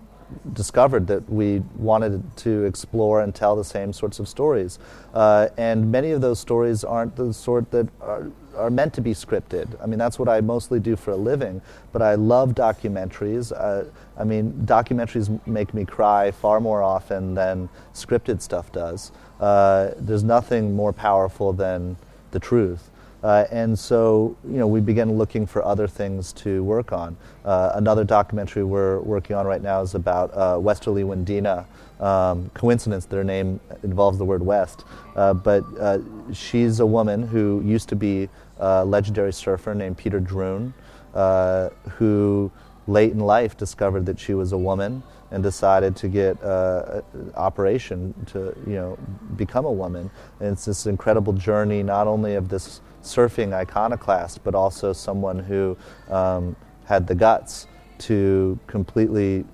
[0.53, 4.79] discovered that we wanted to explore and tell the same sorts of stories.
[5.15, 9.13] Uh, and many of those stories aren't the sort that are, are, meant to be
[9.13, 9.69] scripted.
[9.83, 11.61] I mean, that's what I mostly do for a living,
[11.93, 13.53] but I love documentaries.
[13.53, 13.85] Uh,
[14.19, 19.13] I mean, documentaries make me cry far more often than scripted stuff does.
[19.41, 21.97] Uh, there's nothing more powerful than
[22.31, 22.91] the truth.
[23.23, 27.17] Uh, and so, you know, we began looking for other things to work on.
[27.45, 31.67] Uh, another documentary we're working on right now is about uh, Westerly Windina.
[32.01, 34.85] Um, coincidence, their name involves the word West.
[35.17, 35.99] Uh, but uh,
[36.33, 40.73] she's a woman who used to be a legendary surfer named Peter Drouyn,
[41.15, 42.51] uh, who
[42.87, 47.33] late in life discovered that she was a woman and decided to get uh, an
[47.35, 48.99] operation to you know
[49.37, 50.11] become a woman.
[50.41, 55.77] And it's this incredible journey, not only of this surfing iconoclast, but also someone who
[56.11, 57.67] um, had the guts
[57.99, 59.45] to completely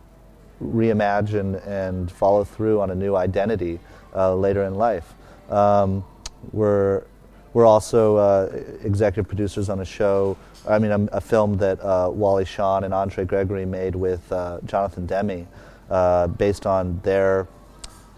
[0.63, 3.79] reimagine and follow through on a new identity
[4.15, 5.15] uh, later in life.
[5.51, 6.05] Um,
[6.53, 7.05] we're
[7.53, 10.39] we're also uh, executive producers on a show.
[10.67, 14.59] I mean, a, a film that uh, Wally Shawn and Andre Gregory made with uh,
[14.65, 15.47] Jonathan Demme,
[15.91, 17.47] uh, based on their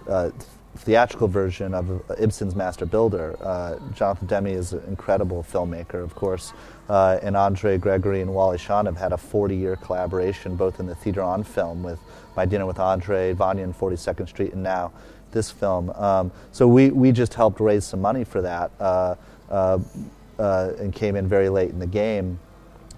[0.08, 0.30] uh,
[0.76, 3.36] theatrical version of Ibsen's Master Builder.
[3.40, 6.52] Uh, Jonathan Demme is an incredible filmmaker, of course,
[6.88, 10.94] uh, and Andre Gregory and Wally Shawn have had a 40-year collaboration, both in the
[10.94, 12.00] theater on film with
[12.36, 14.92] My Dinner with Andre, Vanya and 42nd Street, and now
[15.30, 15.90] this film.
[15.90, 19.16] Um, so we, we just helped raise some money for that uh,
[19.50, 19.78] uh,
[20.38, 22.38] uh and came in very late in the game.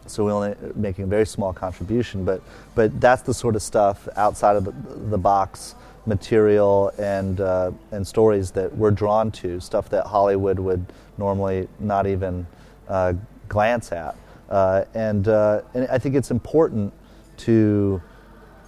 [0.06, 2.40] So we're only making a very small contribution, but,
[2.74, 4.72] but that's the sort of stuff outside of the,
[5.10, 5.74] the box
[6.06, 10.84] material and uh, and stories that we're drawn to, stuff that Hollywood would
[11.18, 12.46] normally not even
[12.88, 13.14] uh,
[13.48, 14.16] glance at.
[14.48, 16.92] Uh, and uh, and I think it's important
[17.38, 18.00] to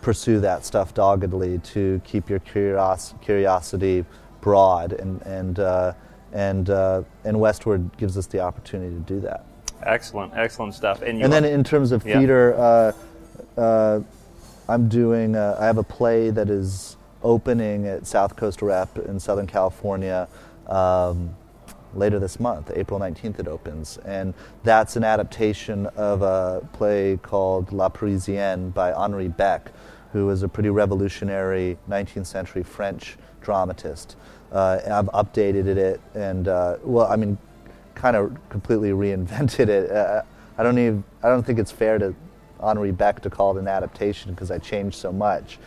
[0.02, 4.04] pursue that stuff doggedly to keep your curios- curiosity
[4.40, 5.92] broad and and uh,
[6.32, 9.44] and uh, and Westward gives us the opportunity to do that.
[9.84, 11.02] Excellent, excellent stuff.
[11.02, 12.92] And, and then in terms of theater,
[13.56, 14.00] yeah.
[14.70, 15.34] I'm doing.
[15.34, 20.28] I have a play that is opening at South Coast Rep in Southern California
[20.66, 21.34] um,
[21.94, 22.70] later this month.
[22.74, 23.98] April 19th it opens.
[23.98, 29.72] And that's an adaptation of a play called La Parisienne by Henri Becque,
[30.12, 34.16] who was a pretty revolutionary 19th century French dramatist.
[34.52, 37.36] Uh, I've updated it and, uh, well, I mean,
[37.94, 39.90] kind of completely reinvented it.
[39.90, 40.22] Uh,
[40.56, 42.14] I don't even, I don't think it's fair to
[42.60, 45.58] Henri Becque to call it an adaptation because I changed so much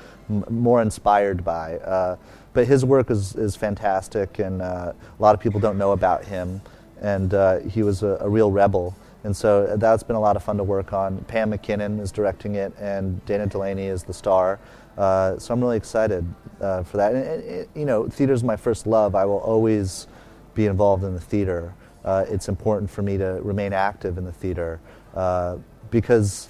[0.50, 1.78] more inspired by.
[1.78, 2.18] Uh,
[2.54, 6.26] but his work is, is fantastic, and uh, a lot of people don't know about
[6.26, 6.62] him.
[7.02, 8.96] And uh, he was a, a, real rebel.
[9.24, 11.20] And so that's been a lot of fun to work on.
[11.26, 14.60] Pam MacKinnon is directing it, and Dana Delany is the star.
[14.98, 16.26] Uh, so I'm really excited
[16.60, 17.16] uh, for that.
[17.16, 19.16] And, and, you know, theater is my first love.
[19.16, 20.08] I will always
[20.54, 21.74] be involved in the theater.
[22.04, 24.80] Uh, it's important for me to remain active in the theater
[25.92, 26.48] because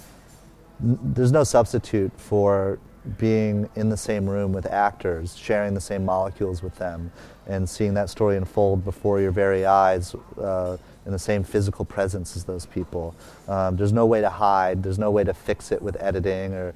[0.81, 2.79] n- there's no substitute for
[3.17, 7.11] being in the same room with actors, sharing the same molecules with them,
[7.47, 12.35] and seeing that story unfold before your very eyes uh, in the same physical presence
[12.35, 13.15] as those people.
[13.47, 14.83] Um, there's no way to hide.
[14.83, 16.73] There's no way to fix it with editing or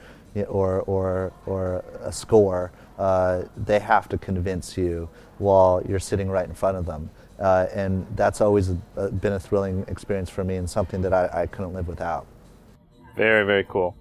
[0.48, 2.72] or or or a score.
[2.98, 5.08] Uh, they have to convince you
[5.38, 7.10] while you're sitting right in front of them.
[7.40, 11.14] Uh, and that's always a, a, been a thrilling experience for me and something that
[11.14, 12.26] I, I couldn't live without.
[13.18, 13.96] Very, very cool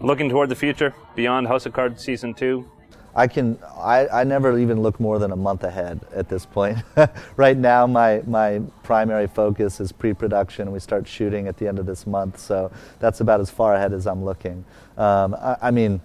[0.00, 2.68] looking toward the future beyond House of Cards season two?
[3.14, 3.58] I can.
[3.76, 6.78] I, I never even look more than a month ahead at this point.
[7.36, 10.70] right now, my my primary focus is pre-production.
[10.70, 12.70] We start shooting at the end of this month, so
[13.00, 14.64] that's about as far ahead as I'm looking.
[14.96, 16.00] Um, I, I, mean,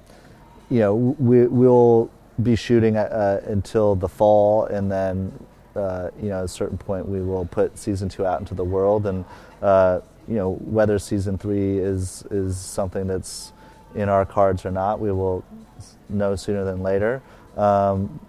[0.71, 2.09] you know, we we'll
[2.41, 5.31] be shooting uh, until the fall, and then
[5.75, 8.63] uh, you know, at a certain point, we will put season two out into the
[8.63, 9.25] world, and
[9.61, 13.51] uh, you know, whether season three is is something that's
[13.95, 15.43] in our cards or not, we will
[16.09, 17.21] know sooner than later.
[17.57, 18.19] Um,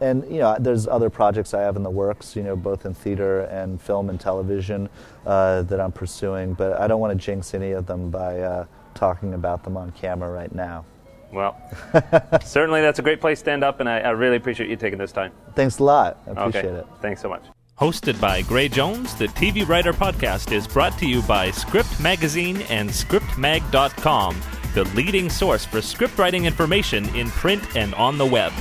[0.00, 2.94] and you know, there's other projects I have in the works, you know, both in
[2.94, 4.88] theater and film and television
[5.24, 6.54] uh, that I'm pursuing.
[6.54, 9.92] But I don't want to jinx any of them by uh, talking about them on
[9.92, 10.84] camera right now.
[11.32, 11.56] Well,
[12.44, 15.00] certainly that's a great place to end up, and I, I, really appreciate you taking
[15.00, 15.32] this time.
[15.56, 16.18] Thanks a lot.
[16.28, 16.78] I appreciate okay.
[16.78, 16.86] it.
[17.02, 17.42] Thanks so much.
[17.78, 22.58] Hosted by Gray Jones, the TV Writer Podcast is brought to you by Script Magazine
[22.68, 24.40] and ScriptMag.com,
[24.74, 28.52] the leading source for script writing information in print and on the web.